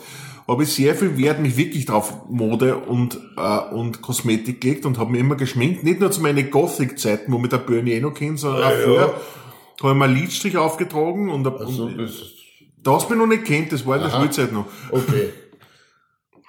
habe 0.49 0.63
ich 0.65 0.71
sehr 0.71 0.95
viel 0.95 1.17
Wert 1.19 1.41
mich 1.41 1.57
wirklich 1.57 1.87
drauf 1.87 2.15
Mode 2.29 2.77
und, 2.77 3.19
äh, 3.37 3.75
und 3.75 4.03
Kosmetik 4.03 4.61
gelegt 4.61 4.87
und 4.87 4.99
habe 4.99 5.13
mich 5.13 5.21
immer 5.21 5.37
geschminkt. 5.37 5.85
Nicht 5.85 6.01
nur 6.01 6.11
zu 6.11 6.21
meinen 6.21 6.51
Gothic-Zeiten, 6.51 7.33
wo 7.33 7.39
mich 7.39 7.51
der 7.51 7.59
Bernie 7.59 7.93
eh 7.93 8.01
noch 8.01 8.15
kennt, 8.15 8.41
sondern 8.41 8.65
auch 8.65 8.71
Ja, 8.71 8.79
ja. 8.79 8.85
früher 8.85 9.15
habe 9.83 9.93
ich 9.93 9.99
mir 9.99 10.05
einen 10.05 10.17
Lidstrich 10.17 10.57
aufgetragen 10.57 11.29
und, 11.29 11.47
also, 11.47 11.85
und 11.85 12.11
das, 12.83 13.09
bin 13.09 13.17
ich 13.17 13.21
noch 13.21 13.27
nicht 13.27 13.45
kennt, 13.45 13.73
das 13.73 13.87
war 13.87 13.97
in 13.97 14.03
der 14.03 14.13
Aha. 14.13 14.21
Schulzeit 14.21 14.53
noch. 14.53 14.67
okay. 14.91 15.31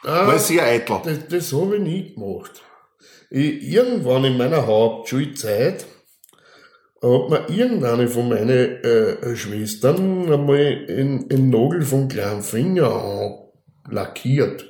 Ah, 0.05 0.27
War 0.27 0.37
sehr 0.37 0.65
eitel. 0.65 0.97
Das, 1.05 1.27
das 1.29 1.53
habe 1.53 1.77
ich 1.77 1.81
nie 1.81 2.13
gemacht. 2.13 2.61
Ich, 3.29 3.63
irgendwann 3.63 4.25
in 4.25 4.37
meiner 4.37 4.67
Hauptschulzeit 4.67 5.85
hat 7.01 7.29
mir 7.29 7.49
irgendeine 7.49 8.09
von 8.09 8.27
meinen 8.27 8.49
äh, 8.83 9.35
Schwestern 9.37 10.29
einmal 10.29 10.59
in, 10.89 11.27
in 11.27 11.49
Nagel 11.49 11.83
vom 11.83 12.09
kleinen 12.09 12.41
Finger 12.41 13.49
lackiert. 13.89 14.65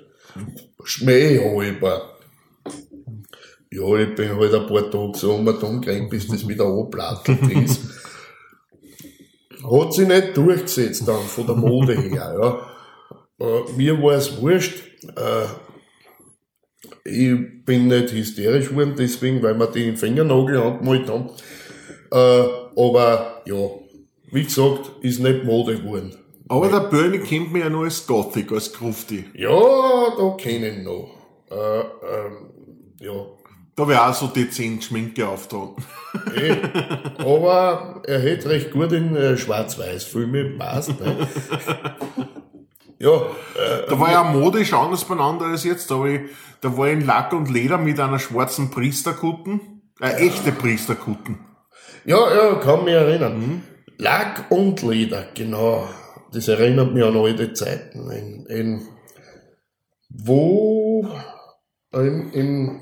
Schmähhalber. 0.83 2.09
Ja, 3.71 3.95
ich 3.97 4.13
bin 4.13 4.37
halt 4.37 4.53
ein 4.53 4.67
paar 4.67 4.91
Tage 4.91 5.17
so 5.17 5.33
um 5.33 5.47
und 5.47 5.63
um 5.63 5.81
gerannt, 5.81 6.11
bis 6.11 6.27
das 6.27 6.47
wieder 6.47 6.65
anplattelt 6.65 7.41
ist. 7.51 7.81
Hat 9.63 9.93
sich 9.93 10.07
nicht 10.07 10.35
durchgesetzt 10.35 11.07
dann 11.07 11.21
von 11.21 11.47
der 11.47 11.55
Mode 11.55 11.99
her, 11.99 12.35
ja. 13.39 13.45
Äh, 13.45 13.71
mir 13.75 14.01
war 14.01 14.13
es 14.13 14.41
wurscht. 14.41 14.83
Äh, 15.15 15.45
ich 17.05 17.65
bin 17.65 17.87
nicht 17.87 18.11
hysterisch 18.11 18.69
geworden, 18.69 18.95
deswegen, 18.97 19.41
weil 19.41 19.57
wir 19.57 19.67
die 19.67 19.95
Fingernagel 19.95 20.57
angemalt 20.57 21.09
haben. 21.09 21.29
Äh, 22.11 22.79
aber 22.79 23.41
ja, 23.45 23.69
wie 24.31 24.43
gesagt, 24.43 24.91
ist 25.01 25.19
nicht 25.19 25.43
Mode 25.43 25.77
geworden. 25.77 26.15
Aber 26.47 26.67
der 26.67 26.81
Bernie 26.81 27.19
kennt 27.19 27.51
mich 27.51 27.63
ja 27.63 27.69
nur 27.69 27.85
als 27.85 28.05
Gothic, 28.05 28.51
als 28.51 28.71
Grufti. 28.71 29.25
Ja, 29.33 29.49
da 30.17 30.35
kenne 30.37 30.69
ich 30.69 30.77
ihn 30.77 30.83
noch. 30.83 31.09
Äh, 31.49 31.79
ähm, 31.79 32.49
ja, 32.99 33.25
Da 33.75 33.87
wäre 33.87 34.07
auch 34.07 34.13
so 34.13 34.27
dezent 34.27 34.83
Schminke 34.83 35.27
auftragen. 35.27 35.83
eh. 36.35 36.55
aber 37.17 38.01
er 38.05 38.19
hätte 38.19 38.49
recht 38.49 38.71
gut 38.71 38.91
in 38.91 39.15
äh, 39.15 39.35
Schwarz-Weiß-Filme 39.35 40.57
passt. 40.59 40.99
Ne? 40.99 41.27
ja, 42.99 43.09
äh, 43.09 43.89
Da 43.89 43.99
war 43.99 44.11
ja 44.11 44.23
modisch 44.23 44.73
anders 44.73 45.05
beieinander 45.05 45.45
als 45.45 45.63
jetzt. 45.63 45.89
Da 45.89 45.99
war 45.99 46.07
ich, 46.07 46.21
da 46.61 46.77
war 46.77 46.87
ich 46.87 46.93
in 46.93 47.05
Lack 47.05 47.33
und 47.33 47.49
Leder 47.49 47.79
mit 47.79 47.99
einer 47.99 48.19
schwarzen 48.19 48.69
Priesterkutten. 48.69 49.81
Äh, 49.99 50.27
echte 50.27 50.51
Priesterkutten. 50.51 51.39
Ja, 52.05 52.35
ja, 52.35 52.55
kann 52.55 52.83
mich 52.85 52.93
erinnern. 52.93 53.63
Lack 53.97 54.51
und 54.51 54.81
Leder, 54.83 55.25
genau. 55.33 55.87
Das 56.31 56.47
erinnert 56.47 56.93
mich 56.93 57.03
an 57.03 57.17
alte 57.17 57.53
Zeiten. 57.53 58.11
In, 58.11 58.45
in 58.47 58.87
wo 60.09 61.07
in, 61.93 62.31
in 62.31 62.81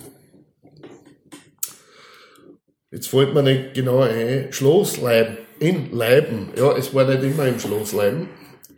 jetzt 2.92 3.08
fällt 3.08 3.34
mir 3.34 3.44
nicht 3.44 3.74
genau 3.74 4.02
ein, 4.02 4.52
Schlossleiben, 4.52 5.38
in 5.60 5.92
Leiben. 5.92 6.50
Ja, 6.58 6.76
es 6.76 6.94
war 6.94 7.06
nicht 7.06 7.24
immer 7.24 7.48
im 7.48 7.60
Schlossleiben, 7.60 8.28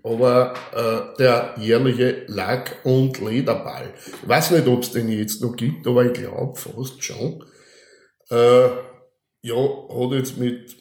aber 0.04 0.54
äh, 0.74 1.18
der 1.18 1.56
jährliche 1.58 2.26
Lack- 2.28 2.80
und 2.84 3.20
Lederball. 3.20 3.94
Ich 4.06 4.28
weiß 4.28 4.52
nicht, 4.52 4.68
ob 4.68 4.84
es 4.84 4.92
den 4.92 5.10
jetzt 5.10 5.42
noch 5.42 5.56
gibt, 5.56 5.88
aber 5.88 6.06
ich 6.06 6.14
glaube 6.14 6.60
fast 6.60 7.04
schon. 7.04 7.44
Äh, 8.30 8.70
ja, 9.46 9.56
hat 9.56 10.12
jetzt 10.12 10.38
mit, 10.38 10.76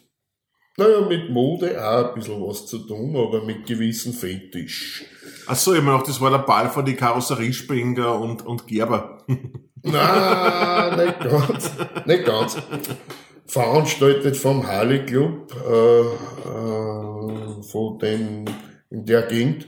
naja, 0.77 1.01
mit 1.01 1.29
Mode 1.29 1.81
auch 1.85 2.09
ein 2.09 2.15
bisschen 2.15 2.41
was 2.41 2.65
zu 2.65 2.79
tun, 2.79 3.15
aber 3.15 3.43
mit 3.43 3.65
gewissen 3.65 4.13
Fetisch. 4.13 5.05
Achso, 5.47 5.73
ich 5.73 5.81
mir 5.81 5.91
gedacht, 5.91 6.07
das 6.07 6.21
war 6.21 6.31
der 6.31 6.39
Ball 6.39 6.69
von 6.69 6.85
die 6.85 6.95
Karosseriespringer 6.95 8.19
und, 8.19 8.45
und 8.45 8.67
Gerber. 8.67 9.25
Nein, 9.83 11.05
nicht 11.05 11.19
ganz, 11.19 11.71
nicht 12.05 12.25
ganz. 12.25 12.57
Veranstaltet 13.45 14.37
vom 14.37 14.65
Harley 14.65 15.05
Club, 15.05 15.53
äh, 15.69 16.01
äh, 16.01 17.63
von 17.63 17.99
dem, 17.99 18.45
in 18.89 19.05
der 19.05 19.23
Gegend, 19.23 19.67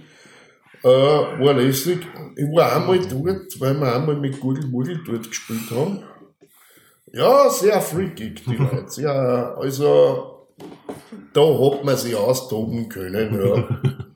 äh, 0.83 0.87
war 0.87 1.53
lässig. 1.53 1.99
Ich 2.37 2.45
war 2.45 2.75
einmal 2.75 2.99
dort, 2.99 3.59
weil 3.59 3.79
wir 3.79 3.93
einmal 3.93 4.15
mit 4.15 4.39
Gurgel 4.39 4.67
Murgel 4.67 5.03
dort 5.05 5.27
gespielt 5.27 5.69
haben. 5.71 6.03
Ja, 7.11 7.49
sehr 7.49 7.81
freakig, 7.81 8.43
die 8.45 8.55
Leute. 8.57 8.85
Sehr, 8.87 9.57
also, 9.59 10.47
da 11.33 11.41
hat 11.41 11.83
man 11.83 11.97
sich 11.97 12.15
austoben 12.15 12.87
können, 12.87 13.33
ja. 13.33 14.14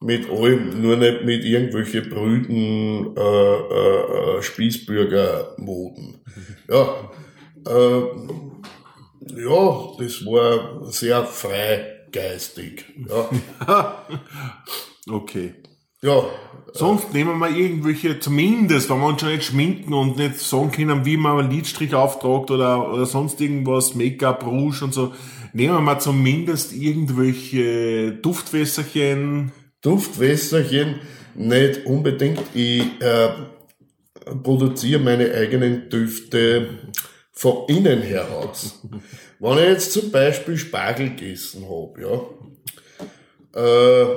Mit 0.00 0.30
allem, 0.30 0.82
nur 0.82 0.96
nicht 0.96 1.24
mit 1.24 1.44
irgendwelchen 1.44 2.08
brüden 2.10 3.16
äh, 3.16 3.20
äh, 3.20 4.38
äh, 4.38 4.42
Spießbürgermoden. 4.42 6.22
Ja, 6.68 7.10
äh, 7.68 8.00
ja, 9.36 9.92
das 9.98 10.26
war 10.26 10.84
sehr 10.90 11.24
freigeistig. 11.24 12.84
Ja, 13.08 13.30
Okay. 15.08 15.54
ja 16.02 16.24
Sonst 16.72 17.14
nehmen 17.14 17.38
wir 17.38 17.48
irgendwelche, 17.48 18.20
zumindest, 18.20 18.90
wenn 18.90 18.98
wir 18.98 19.06
uns 19.06 19.20
schon 19.20 19.30
nicht 19.30 19.44
schminken 19.44 19.94
und 19.94 20.18
nicht 20.18 20.38
sagen 20.40 20.70
können, 20.70 21.04
wie 21.04 21.16
man 21.16 21.38
einen 21.38 21.50
Lidstrich 21.50 21.94
auftragt 21.94 22.50
oder, 22.50 22.92
oder 22.92 23.06
sonst 23.06 23.40
irgendwas, 23.40 23.94
Make-up, 23.94 24.44
Rouge 24.44 24.84
und 24.84 24.92
so, 24.92 25.12
nehmen 25.52 25.74
wir 25.74 25.80
mal 25.80 25.98
zumindest 26.00 26.74
irgendwelche 26.74 28.12
Duftwässerchen. 28.12 29.52
Duftwässerchen 29.86 31.00
nicht 31.36 31.86
unbedingt. 31.86 32.42
Ich 32.54 32.82
äh, 33.00 33.28
produziere 34.42 35.00
meine 35.00 35.32
eigenen 35.32 35.88
Düfte 35.88 36.68
von 37.30 37.68
innen 37.68 38.02
heraus. 38.02 38.82
Wenn 39.38 39.58
ich 39.58 39.64
jetzt 39.64 39.92
zum 39.92 40.10
Beispiel 40.10 40.56
Spargel 40.56 41.10
gegessen 41.10 41.66
habe, 41.68 42.00
ja, 42.00 42.20
äh, 43.62 44.16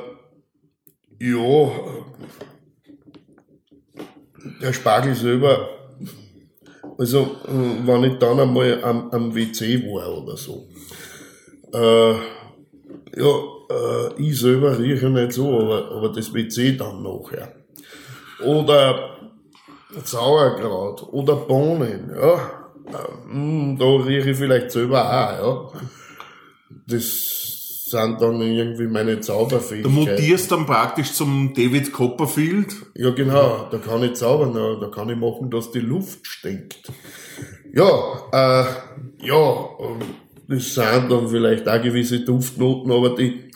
ja, 1.19 1.71
der 4.61 4.73
Spargel 4.73 5.13
selber, 5.13 5.69
also 6.97 7.35
äh, 7.45 7.87
wenn 7.87 8.05
ich 8.05 8.17
dann 8.17 8.39
einmal 8.39 8.83
am, 8.83 9.11
am 9.11 9.35
WC 9.35 9.83
war 9.83 10.17
oder 10.23 10.35
so, 10.35 10.67
äh, 11.73 12.13
ja, 13.21 13.58
äh, 13.69 14.21
ich 14.21 14.39
selber 14.39 14.77
rieche 14.77 15.09
nicht 15.09 15.33
so, 15.33 15.59
aber, 15.59 15.91
aber 15.91 16.09
das 16.09 16.33
WC 16.33 16.77
dann 16.77 17.03
nachher. 17.03 17.53
Oder 18.45 19.17
Sauerkraut 20.03 21.03
oder 21.11 21.35
Bohnen, 21.35 22.11
ja. 22.15 22.51
Mm, 23.31 23.77
Da 23.77 23.85
rieche 23.85 24.31
ich 24.31 24.37
vielleicht 24.37 24.71
selber 24.71 25.03
auch, 25.05 25.73
ja. 25.73 25.81
Das 26.87 27.85
sind 27.89 28.21
dann 28.21 28.39
irgendwie 28.41 28.87
meine 28.87 29.15
Du 29.15 29.21
Zauberfähigkeiten. 29.21 29.93
mutierst 29.95 30.51
dann 30.51 30.65
praktisch 30.67 31.11
zum 31.13 31.53
David 31.55 31.91
Copperfield. 31.91 32.75
Ja, 32.95 33.09
genau, 33.11 33.67
da 33.71 33.77
kann 33.79 34.03
ich 34.03 34.13
zaubern, 34.13 34.53
da 34.53 34.87
kann 34.87 35.09
ich 35.09 35.17
machen, 35.17 35.49
dass 35.49 35.71
die 35.71 35.79
Luft 35.79 36.19
stinkt. 36.27 36.91
Ja, 37.73 37.87
äh, 38.31 38.65
ja, 39.25 39.69
ähm, 39.79 39.99
das 40.47 40.73
sind 40.73 41.11
dann 41.11 41.27
vielleicht 41.29 41.67
auch 41.67 41.81
gewisse 41.81 42.19
Duftnoten, 42.21 42.91
aber 42.91 43.15
die 43.15 43.48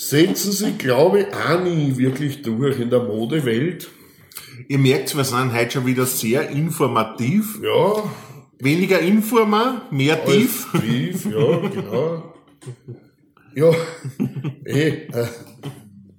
setzen 0.00 0.52
sich, 0.52 0.78
glaube 0.78 1.20
ich, 1.20 1.26
auch 1.34 1.62
nie 1.62 1.94
wirklich 1.98 2.40
durch 2.40 2.80
in 2.80 2.88
der 2.88 3.02
Modewelt. 3.02 3.90
Ihr 4.66 4.78
merkt, 4.78 5.14
wir 5.14 5.24
sind 5.24 5.52
heute 5.54 5.72
schon 5.72 5.86
wieder 5.86 6.06
sehr 6.06 6.48
informativ. 6.50 7.60
Ja, 7.62 8.02
Weniger 8.62 9.00
Informa, 9.00 9.82
mehr 9.90 10.22
tief. 10.24 10.68
als 10.72 10.82
Tief, 10.82 11.24
ja, 11.26 11.58
genau. 11.68 12.34
Ja, 13.54 13.72
eh, 14.64 14.88
äh, 14.88 15.26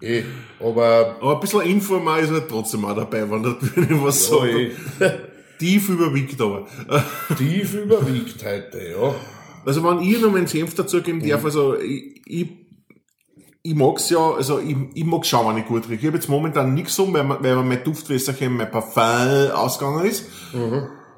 eh, 0.01 0.23
aber, 0.59 1.17
Aber 1.19 1.35
ein 1.35 1.39
bisschen 1.39 1.61
Informa 1.61 2.17
ist 2.17 2.31
halt 2.31 2.49
trotzdem 2.49 2.85
auch 2.85 2.95
dabei, 2.95 3.29
wenn 3.29 3.43
der 3.43 3.51
Bühne 3.51 4.03
was 4.03 4.29
ja, 4.29 4.37
sagt. 4.37 4.53
eh, 4.53 4.71
Tief 5.59 5.89
überwiegt 5.89 6.41
aber. 6.41 6.67
tief 7.37 7.75
überwiegt 7.75 8.43
heute, 8.43 8.79
ja. 8.89 9.15
Also 9.63 9.83
wenn 9.83 10.01
ich 10.01 10.19
noch 10.19 10.31
meinen 10.31 10.47
Senf 10.47 10.73
dazugeben 10.73 11.27
darf, 11.27 11.45
also 11.45 11.77
ich, 11.79 12.21
ich, 12.25 12.60
ich 13.63 13.75
mag's 13.75 14.09
ja, 14.09 14.31
also 14.31 14.59
ich, 14.59 14.75
ich 14.93 15.05
mag 15.05 15.25
schauen, 15.25 15.53
wenn 15.53 15.61
ich 15.61 15.67
gut 15.67 15.87
rieche. 15.87 16.01
Ich 16.01 16.07
habe 16.07 16.17
jetzt 16.17 16.29
momentan 16.29 16.73
nichts 16.73 16.97
um, 16.99 17.13
weil, 17.13 17.29
weil 17.29 17.55
mein 17.63 17.83
Duftwässerchen, 17.83 18.57
mein 18.57 18.71
Parfum 18.71 19.51
ausgegangen 19.55 20.05
ist. 20.05 20.25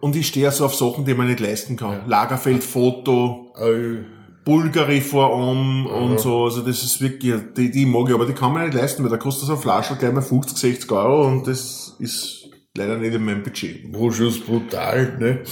Und 0.01 0.15
ich 0.15 0.27
stehe 0.27 0.51
so 0.51 0.65
auf 0.65 0.75
Sachen, 0.75 1.05
die 1.05 1.13
man 1.13 1.27
nicht 1.27 1.39
leisten 1.39 1.77
kann. 1.77 2.01
Lagerfeldfoto, 2.07 3.53
Äh, 3.57 4.03
Bulgari 4.43 4.99
voran 4.99 5.85
und 5.85 6.19
so. 6.19 6.43
Also 6.43 6.61
das 6.61 6.83
ist 6.83 6.99
wirklich, 6.99 7.33
die, 7.55 7.71
die 7.71 7.85
mag 7.85 8.09
ich, 8.09 8.13
aber 8.13 8.25
die 8.25 8.33
kann 8.33 8.51
man 8.51 8.63
nicht 8.65 8.73
leisten, 8.73 9.01
weil 9.03 9.09
da 9.09 9.15
kostet 9.15 9.47
so 9.47 9.53
ein 9.53 9.59
Flaschel 9.59 9.95
gleich 9.95 10.11
mal 10.11 10.21
50, 10.21 10.57
60 10.57 10.91
Euro 10.91 11.27
und 11.27 11.47
das 11.47 11.95
ist 11.99 12.49
leider 12.75 12.97
nicht 12.97 13.13
in 13.13 13.23
meinem 13.23 13.41
Budget. 13.43 13.89
Bruschus 13.89 14.41
brutal, 14.41 15.17
ne? 15.17 15.43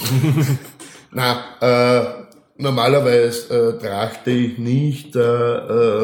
Na, 1.10 1.40
äh, 1.62 2.21
normalerweise 2.56 3.78
äh, 3.78 3.78
trachte 3.78 4.30
ich 4.30 4.58
nicht 4.58 5.16
äh, 5.16 5.20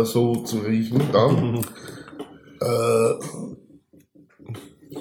äh, 0.00 0.04
so 0.04 0.36
zu 0.36 0.58
riechen 0.58 1.02
dann. 1.12 1.58
äh, 2.60 3.14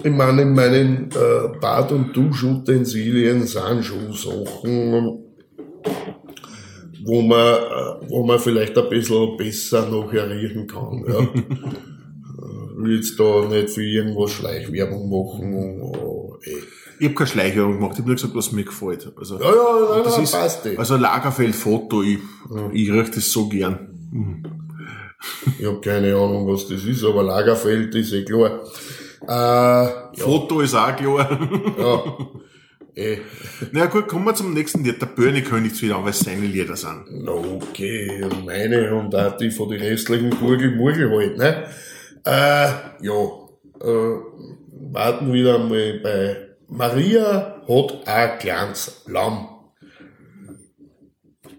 ich 0.04 0.12
meine, 0.12 0.44
in 0.44 0.54
meinen 0.54 1.10
äh, 1.12 1.60
Bad- 1.60 1.92
und 1.92 2.16
Duschutensilien 2.16 3.48
sind 3.48 3.84
schon 3.84 4.14
Sachen, 4.14 5.24
wo 7.04 7.22
man, 7.22 7.56
äh, 7.56 8.10
wo 8.10 8.24
man 8.24 8.40
vielleicht 8.40 8.78
ein 8.78 8.90
bisschen 8.90 9.38
besser 9.38 9.90
nachher 9.90 10.30
riechen 10.30 10.68
kann. 10.68 11.06
Ja. 11.08 11.28
Äh, 12.38 12.84
will 12.84 12.98
jetzt 12.98 13.20
da 13.20 13.48
nicht 13.50 13.72
für 13.72 13.84
irgendwas 13.84 14.30
Schleichwerbung 14.30 15.10
machen. 15.10 15.56
Ich 17.00 17.06
habe 17.06 17.16
keine 17.16 17.28
Schleichwerbung 17.28 17.76
gemacht, 17.76 17.94
ich 17.94 18.00
habe 18.00 18.08
nur 18.08 18.16
gesagt, 18.16 18.36
was 18.36 18.52
mir 18.52 18.64
gefällt. 18.64 19.12
Also, 19.18 19.40
Ja, 19.40 19.46
ja, 19.46 19.94
nein, 19.96 20.04
das 20.04 20.16
nein, 20.16 20.24
ist, 20.24 20.32
passt 20.32 20.66
eh. 20.66 20.78
also 20.78 20.96
Lagerfeld-Foto, 20.98 22.02
ich, 22.04 22.20
ich 22.74 22.92
rieche 22.92 23.12
das 23.16 23.32
so 23.32 23.48
gern. 23.48 23.94
Ich 25.60 25.66
habe 25.66 25.80
keine 25.82 26.16
Ahnung, 26.16 26.48
was 26.48 26.68
das 26.68 26.84
ist, 26.86 27.04
aber 27.04 27.24
Lagerfeld 27.24 27.94
ist 27.96 28.14
eh 28.14 28.24
klar. 28.24 28.62
Äh, 29.28 30.20
Foto 30.20 30.62
ist 30.62 30.76
auch 30.76 30.96
klar. 30.96 31.40
ja, 31.78 32.18
eh. 32.96 33.18
Na 33.72 33.82
ja, 33.82 33.86
gut, 33.88 34.08
kommen 34.08 34.26
wir 34.26 34.36
zum 34.36 34.54
nächsten 34.54 34.84
Lied. 34.84 35.02
Der 35.02 35.08
Börne 35.08 35.42
kündigt 35.42 35.82
wieder 35.82 36.02
weil 36.04 36.12
es 36.12 36.20
seine 36.20 36.46
Lieder 36.46 36.76
sind. 36.76 37.06
Na 37.12 37.32
okay, 37.32 38.26
meine 38.46 38.94
und 38.96 39.16
auch 39.16 39.38
die 39.38 39.52
von 39.52 39.70
den 39.70 39.82
restlichen 39.82 40.30
Burgel-Murgel 40.30 41.10
halt, 41.12 41.38
ne? 41.38 41.64
Äh, 42.24 42.70
ja, 43.02 43.14
äh, 43.82 44.20
warten 44.92 45.34
wieder 45.34 45.56
einmal 45.56 46.00
bei 46.04 46.47
Maria 46.70 47.62
hat 47.68 48.08
ein 48.08 48.40
kleines 48.40 49.04
Lamm. 49.08 49.50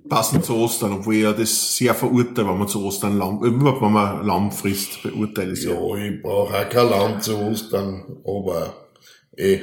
Passend 0.09 0.45
zu 0.45 0.57
Ostern, 0.57 0.93
obwohl 0.93 1.17
ich 1.17 1.23
ja 1.23 1.33
das 1.33 1.77
sehr 1.77 1.95
verurteile, 1.95 2.49
wenn 2.49 2.59
man 2.59 2.69
zu 2.69 2.83
Ostern 2.83 3.19
Lamm, 3.19 3.43
überhaupt 3.43 3.83
wenn 3.83 3.93
man 3.93 4.27
Lamm 4.27 4.51
frisst, 4.53 5.03
beurteile 5.03 5.53
ich 5.53 5.59
es 5.59 5.65
ja. 5.67 5.73
Ja, 5.73 5.97
ich 5.97 6.23
brauche 6.23 6.57
auch 6.57 6.69
kein 6.69 6.89
Lamm 6.89 7.21
zu 7.21 7.37
Ostern, 7.39 8.05
aber 8.25 8.89
eh. 9.37 9.59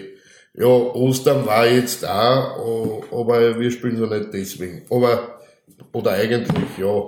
Ja, 0.53 0.67
Ostern 0.67 1.45
war 1.45 1.67
jetzt 1.67 2.05
auch, 2.05 3.03
aber 3.11 3.59
wir 3.59 3.71
spielen 3.71 3.97
so 3.97 4.05
nicht 4.05 4.33
deswegen. 4.33 4.83
Aber, 4.89 5.39
oder 5.91 6.11
eigentlich, 6.11 6.77
ja, 6.77 7.03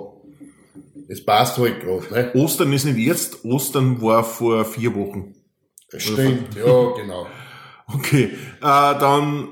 es 1.08 1.24
passt 1.24 1.56
halt 1.58 1.80
gerade, 1.80 2.12
ne? 2.12 2.32
Ostern 2.34 2.72
ist 2.72 2.84
nicht 2.84 2.98
jetzt, 2.98 3.44
Ostern 3.44 4.02
war 4.02 4.24
vor 4.24 4.64
vier 4.64 4.94
Wochen. 4.94 5.34
Stimmt, 5.96 6.54
ja, 6.56 6.90
genau. 6.96 7.26
Okay, 7.92 8.24
äh, 8.24 8.60
dann 8.60 9.48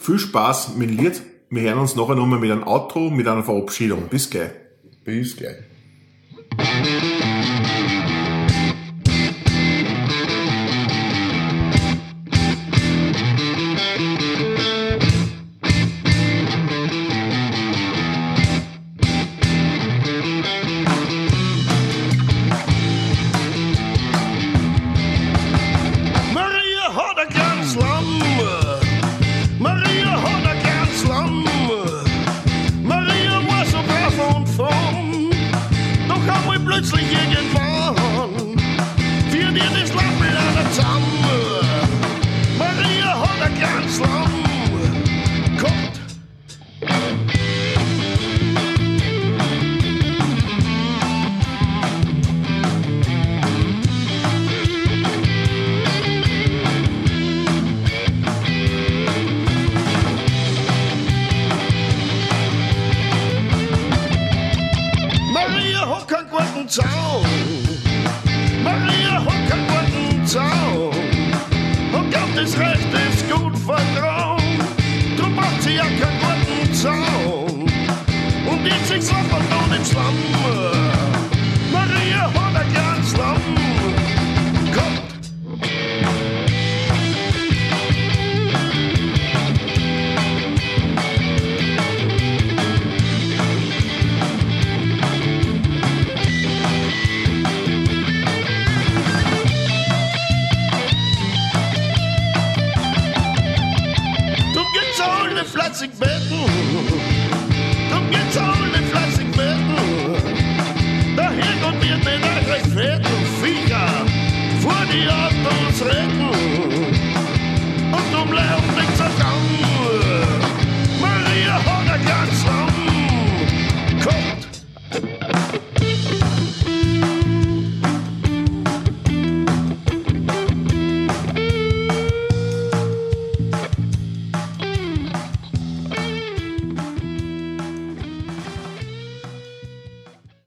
viel 0.00 0.18
Spaß 0.18 0.76
mit 0.76 0.90
Lied. 0.90 1.22
Wir 1.50 1.62
hören 1.62 1.78
uns 1.78 1.94
nachher 1.96 2.14
nochmal 2.14 2.38
mit 2.38 2.50
einem 2.50 2.66
Outro, 2.66 3.10
mit 3.10 3.28
einer 3.28 3.42
Verabschiedung. 3.42 4.08
Bis 4.08 4.30
gleich. 4.30 4.50
Bis 5.04 5.36
gleich. 5.36 5.62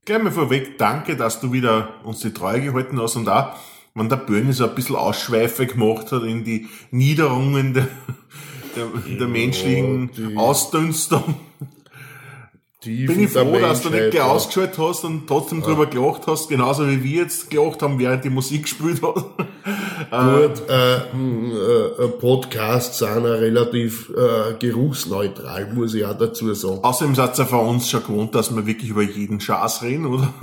Gleich 0.10 0.24
mal 0.24 0.32
vorweg, 0.32 0.80
danke, 0.80 1.16
dass 1.16 1.40
du 1.40 1.52
wieder 1.52 1.90
uns 2.04 2.22
die 2.22 2.34
Treue 2.34 2.62
gehalten 2.62 3.00
hast 3.00 3.16
und 3.16 3.30
auch, 3.30 3.56
wenn 3.94 4.10
der 4.10 4.16
Börni 4.16 4.54
so 4.54 4.68
ein 4.68 4.74
bisschen 4.74 4.96
Ausschweife 4.96 5.68
gemacht 5.68 6.12
hat 6.12 6.24
in 6.24 6.44
die 6.44 6.68
Niederungen 6.90 7.76
der, 7.76 7.88
der, 8.76 8.88
der 9.20 9.28
menschlichen 9.28 10.10
Ausdünstung. 10.36 11.36
Tiefen 12.82 13.14
Bin 13.14 13.26
ich 13.26 13.32
froh, 13.32 13.60
dass 13.60 13.82
du 13.82 13.90
nicht 13.90 14.12
gleich 14.12 14.14
ja. 14.14 14.28
ausgeschaltet 14.28 14.78
hast 14.78 15.04
und 15.04 15.28
trotzdem 15.28 15.62
drüber 15.62 15.88
gelacht 15.88 16.22
hast, 16.28 16.48
genauso 16.48 16.88
wie 16.88 17.04
wir 17.04 17.24
jetzt 17.24 17.50
gelacht 17.50 17.82
haben, 17.82 18.00
während 18.00 18.24
die 18.24 18.30
Musik 18.30 18.64
gespielt 18.64 19.02
hat. 19.02 19.16
Gut, 19.16 20.64
äh, 20.70 21.00
mh, 21.14 21.56
äh, 22.00 22.08
Podcasts 22.08 23.00
sind 23.00 23.26
ja 23.26 23.34
relativ 23.34 24.10
äh, 24.12 24.54
geruchsneutral, 24.58 25.74
muss 25.74 25.94
ich 25.94 26.06
auch 26.06 26.18
dazu 26.18 26.54
sagen. 26.54 26.80
Außerdem 26.82 27.16
seid 27.16 27.38
ihr 27.38 27.46
von 27.46 27.68
uns 27.68 27.90
schon 27.90 28.02
gewohnt, 28.02 28.34
dass 28.34 28.56
wir 28.56 28.66
wirklich 28.66 28.92
über 28.92 29.04
jeden 29.04 29.42
Schatz 29.42 29.82
reden, 29.82 30.06
oder? 30.06 30.34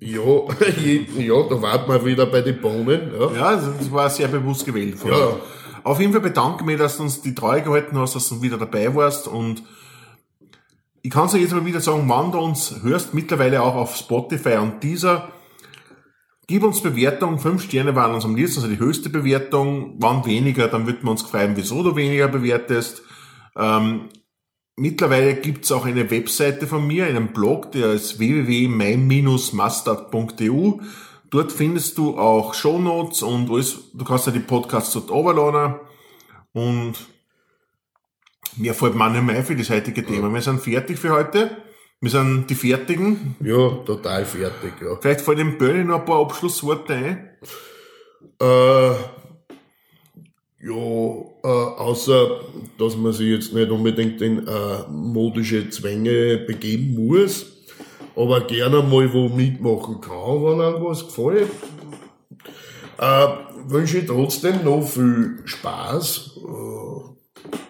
Ja, 0.00 0.20
ja, 0.20 1.42
da 1.48 1.62
warten 1.62 1.92
wir 1.92 2.04
wieder 2.04 2.26
bei 2.26 2.40
den 2.40 2.60
Bohnen. 2.60 3.12
Ja. 3.16 3.32
Ja, 3.36 3.56
das 3.56 3.92
war 3.92 4.10
sehr 4.10 4.26
bewusst 4.26 4.66
gewählt 4.66 4.98
von 4.98 5.12
Ja. 5.12 5.36
Auf 5.84 6.00
jeden 6.00 6.12
Fall 6.12 6.22
bedanke 6.22 6.62
ich 6.62 6.66
mich, 6.66 6.78
dass 6.78 6.96
du 6.96 7.04
uns 7.04 7.22
die 7.22 7.36
Treue 7.36 7.62
gehalten 7.62 7.96
hast, 7.98 8.16
dass 8.16 8.28
du 8.28 8.42
wieder 8.42 8.58
dabei 8.58 8.92
warst 8.94 9.28
und 9.28 9.62
ich 11.02 11.10
kann 11.10 11.26
es 11.26 11.34
jetzt 11.34 11.52
mal 11.52 11.66
wieder 11.66 11.80
sagen, 11.80 12.04
wann 12.06 12.30
du 12.30 12.38
uns 12.38 12.76
hörst, 12.82 13.12
mittlerweile 13.12 13.60
auch 13.62 13.74
auf 13.74 13.96
Spotify 13.96 14.58
und 14.58 14.80
dieser. 14.82 15.32
Gib 16.46 16.62
uns 16.62 16.80
Bewertung, 16.80 17.40
fünf 17.40 17.62
Sterne 17.62 17.96
waren 17.96 18.14
uns 18.14 18.24
am 18.24 18.36
liebsten, 18.36 18.62
also 18.62 18.72
die 18.72 18.78
höchste 18.78 19.10
Bewertung. 19.10 19.96
Wann 19.98 20.24
weniger, 20.26 20.68
dann 20.68 20.86
würden 20.86 21.02
wir 21.04 21.10
uns 21.10 21.22
freuen, 21.22 21.56
wieso 21.56 21.82
du 21.82 21.96
weniger 21.96 22.28
bewertest. 22.28 23.02
Ähm, 23.56 24.10
mittlerweile 24.76 25.34
gibt's 25.34 25.72
auch 25.72 25.86
eine 25.86 26.08
Webseite 26.10 26.68
von 26.68 26.86
mir, 26.86 27.06
einen 27.06 27.32
Blog, 27.32 27.72
der 27.72 27.92
ist 27.92 28.18
www.mein-mustard.eu. 28.18 30.72
Dort 31.30 31.50
findest 31.50 31.96
du 31.98 32.16
auch 32.18 32.54
Shownotes 32.54 33.22
und 33.22 33.50
alles, 33.50 33.90
du 33.94 34.04
kannst 34.04 34.26
ja 34.26 34.32
die 34.32 34.40
Podcasts 34.40 34.92
dort 34.92 35.10
runterladen. 35.10 35.80
Und 36.52 37.11
mir 38.56 38.74
fällt 38.74 38.94
mir 38.94 39.10
nicht 39.10 39.22
mehr 39.22 39.36
ein 39.36 39.44
für 39.44 39.56
das 39.56 39.70
heutige 39.70 40.04
Thema. 40.04 40.32
Wir 40.32 40.40
sind 40.40 40.60
fertig 40.60 40.98
für 40.98 41.10
heute. 41.10 41.50
Wir 42.00 42.10
sind 42.10 42.46
die 42.50 42.56
Fertigen. 42.56 43.36
Ja, 43.40 43.68
total 43.86 44.24
fertig, 44.24 44.72
ja. 44.82 44.96
Vielleicht 45.00 45.20
fallen 45.20 45.38
dem 45.38 45.58
Bernie 45.58 45.84
noch 45.84 46.00
ein 46.00 46.04
paar 46.04 46.20
Abschlussworte 46.20 46.94
ein. 46.94 47.30
Äh, 48.40 48.94
ja, 50.64 50.74
äh, 51.44 51.46
außer, 51.46 52.40
dass 52.78 52.96
man 52.96 53.12
sich 53.12 53.28
jetzt 53.28 53.52
nicht 53.52 53.70
unbedingt 53.70 54.20
in 54.20 54.46
äh, 54.46 54.88
modische 54.90 55.70
Zwänge 55.70 56.38
begeben 56.38 57.06
muss, 57.06 57.46
aber 58.16 58.42
gerne 58.42 58.82
mal 58.82 59.12
wo 59.12 59.28
mitmachen 59.28 60.00
kann, 60.00 60.42
wenn 60.44 60.60
einem 60.60 60.84
was 60.84 61.06
gefällt. 61.06 61.50
Äh, 62.98 63.26
wünsche 63.66 63.98
ich 63.98 64.06
trotzdem 64.06 64.64
noch 64.64 64.82
viel 64.82 65.38
Spaß. 65.44 66.36
Äh, 66.36 66.91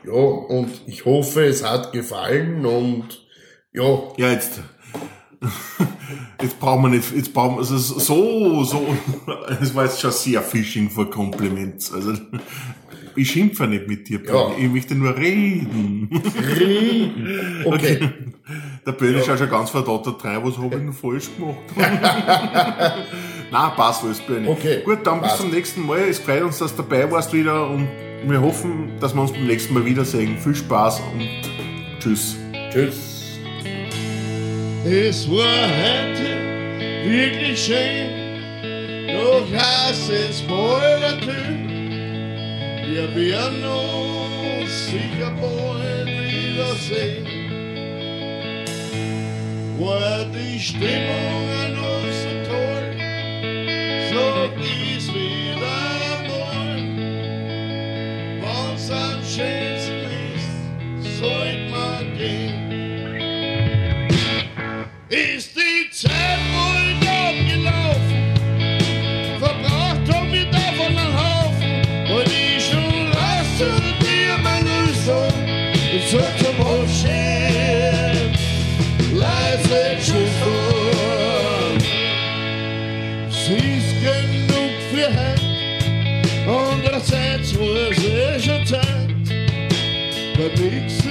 ja, 0.04 0.12
und 0.12 0.68
ich 0.86 1.04
hoffe, 1.04 1.44
es 1.44 1.64
hat 1.64 1.92
gefallen 1.92 2.64
und 2.66 3.24
ja, 3.72 3.98
Ja, 4.16 4.30
jetzt. 4.32 4.60
Jetzt 6.40 6.58
brauchen 6.58 6.82
wir 6.82 6.88
nicht, 6.88 7.12
jetzt 7.14 7.32
brauchen 7.32 7.54
wir, 7.54 7.58
also 7.60 7.76
so, 7.78 8.64
so, 8.64 8.86
es 9.60 9.72
war 9.74 9.84
jetzt 9.84 10.00
schon 10.00 10.10
sehr 10.10 10.42
Fishing 10.42 10.90
for 10.90 11.08
Compliments. 11.08 11.92
Also, 11.92 12.14
ich 13.16 13.30
schimpfe 13.30 13.66
nicht 13.68 13.86
mit 13.86 14.08
dir. 14.08 14.20
Ja. 14.26 14.50
Ich 14.58 14.68
möchte 14.68 14.96
nur 14.96 15.16
reden. 15.16 16.08
reden. 16.58 17.54
Okay. 17.64 18.08
Der 18.84 18.92
Bernie 18.92 19.22
schaut 19.24 19.38
schon 19.38 19.50
ganz 19.50 19.70
verdattert 19.70 20.24
rein, 20.24 20.40
was 20.42 20.56
habe 20.56 20.66
ich 20.66 20.72
denn 20.72 20.92
falsch 20.92 21.30
gemacht? 21.36 21.58
Nein, 23.52 23.70
passt 23.76 24.02
alles, 24.02 24.20
Bernie. 24.20 24.48
Okay, 24.48 24.82
Gut, 24.84 24.98
dann 25.04 25.20
bis 25.20 25.30
passt. 25.30 25.42
zum 25.42 25.50
nächsten 25.50 25.86
Mal. 25.86 26.00
Es 26.08 26.18
freut 26.18 26.42
uns, 26.42 26.58
dass 26.58 26.74
du 26.74 26.82
dabei 26.82 27.08
warst 27.10 27.32
wieder 27.32 27.68
und 27.68 27.86
wir 28.26 28.40
hoffen, 28.40 28.92
dass 29.00 29.14
wir 29.14 29.22
uns 29.22 29.32
beim 29.32 29.46
nächsten 29.46 29.74
Mal 29.74 29.84
wiedersehen. 29.84 30.38
Viel 30.38 30.54
Spaß 30.54 31.00
und 31.12 31.28
tschüss. 31.98 32.36
Tschüss. 32.70 33.38
Es 34.84 35.30
war 35.30 35.68
heute 35.78 37.08
wirklich 37.08 37.58
schön, 37.58 38.08
doch 39.08 39.46
heißt 39.52 40.10
es 40.10 40.42
bald 40.42 41.00
natürlich. 41.00 41.72
Wir 42.88 43.14
werden 43.14 43.64
uns 43.64 44.86
sicher 44.86 45.32
bald 45.40 46.06
wiedersehen. 46.06 47.26
War 49.78 50.24
die 50.26 50.58
Stimmung 50.58 51.61
Andererseits 87.42 87.58
war 87.58 87.90
es 87.90 88.04
eh 88.04 88.40
schon 88.40 88.66
Zeit, 88.66 88.84
weil 90.38 90.50
nichts 90.60 91.02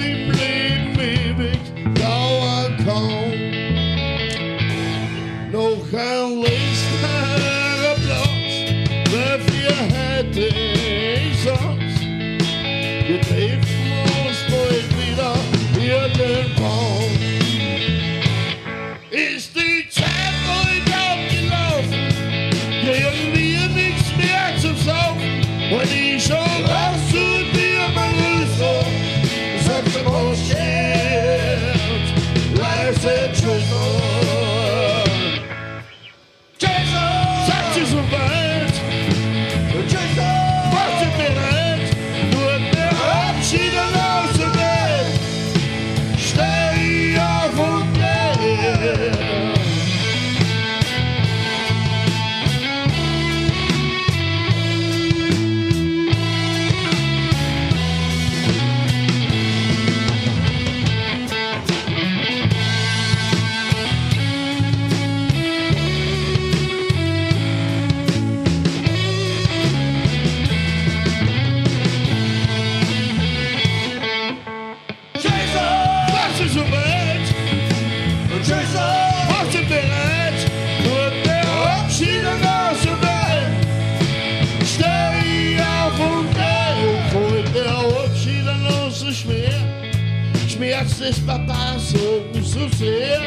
Papas 91.26 91.90
so, 91.90 92.22
so 92.42 92.68
sehr. 92.76 93.20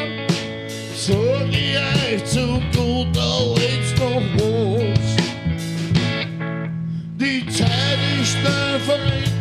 Sag 0.94 1.48
ich 1.50 1.76
euch 1.76 2.24
zu 2.24 2.58
guter 2.74 3.54
Letzt 3.54 3.98
noch 3.98 4.22
was. 4.38 5.16
Die 7.20 7.46
Zeit 7.48 7.98
ist 8.20 8.32
schnell 8.32 8.80
verringt. 8.80 9.32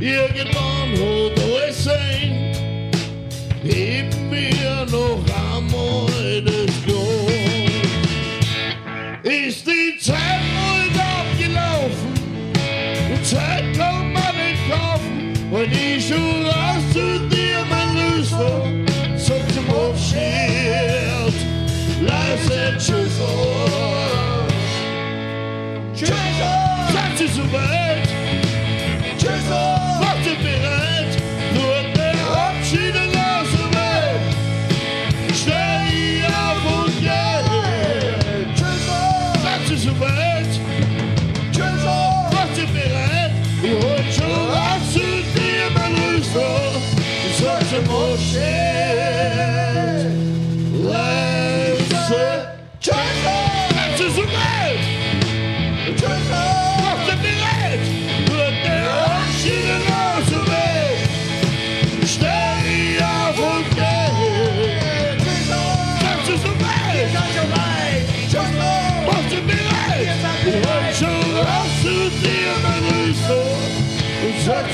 Irgendwann 0.00 0.92
hat 0.92 1.38
alles 1.44 1.84
sein. 1.84 2.50
Geben 3.62 4.30
wir 4.30 4.86
noch 4.90 5.33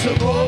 to 0.01 0.15
glory. 0.19 0.40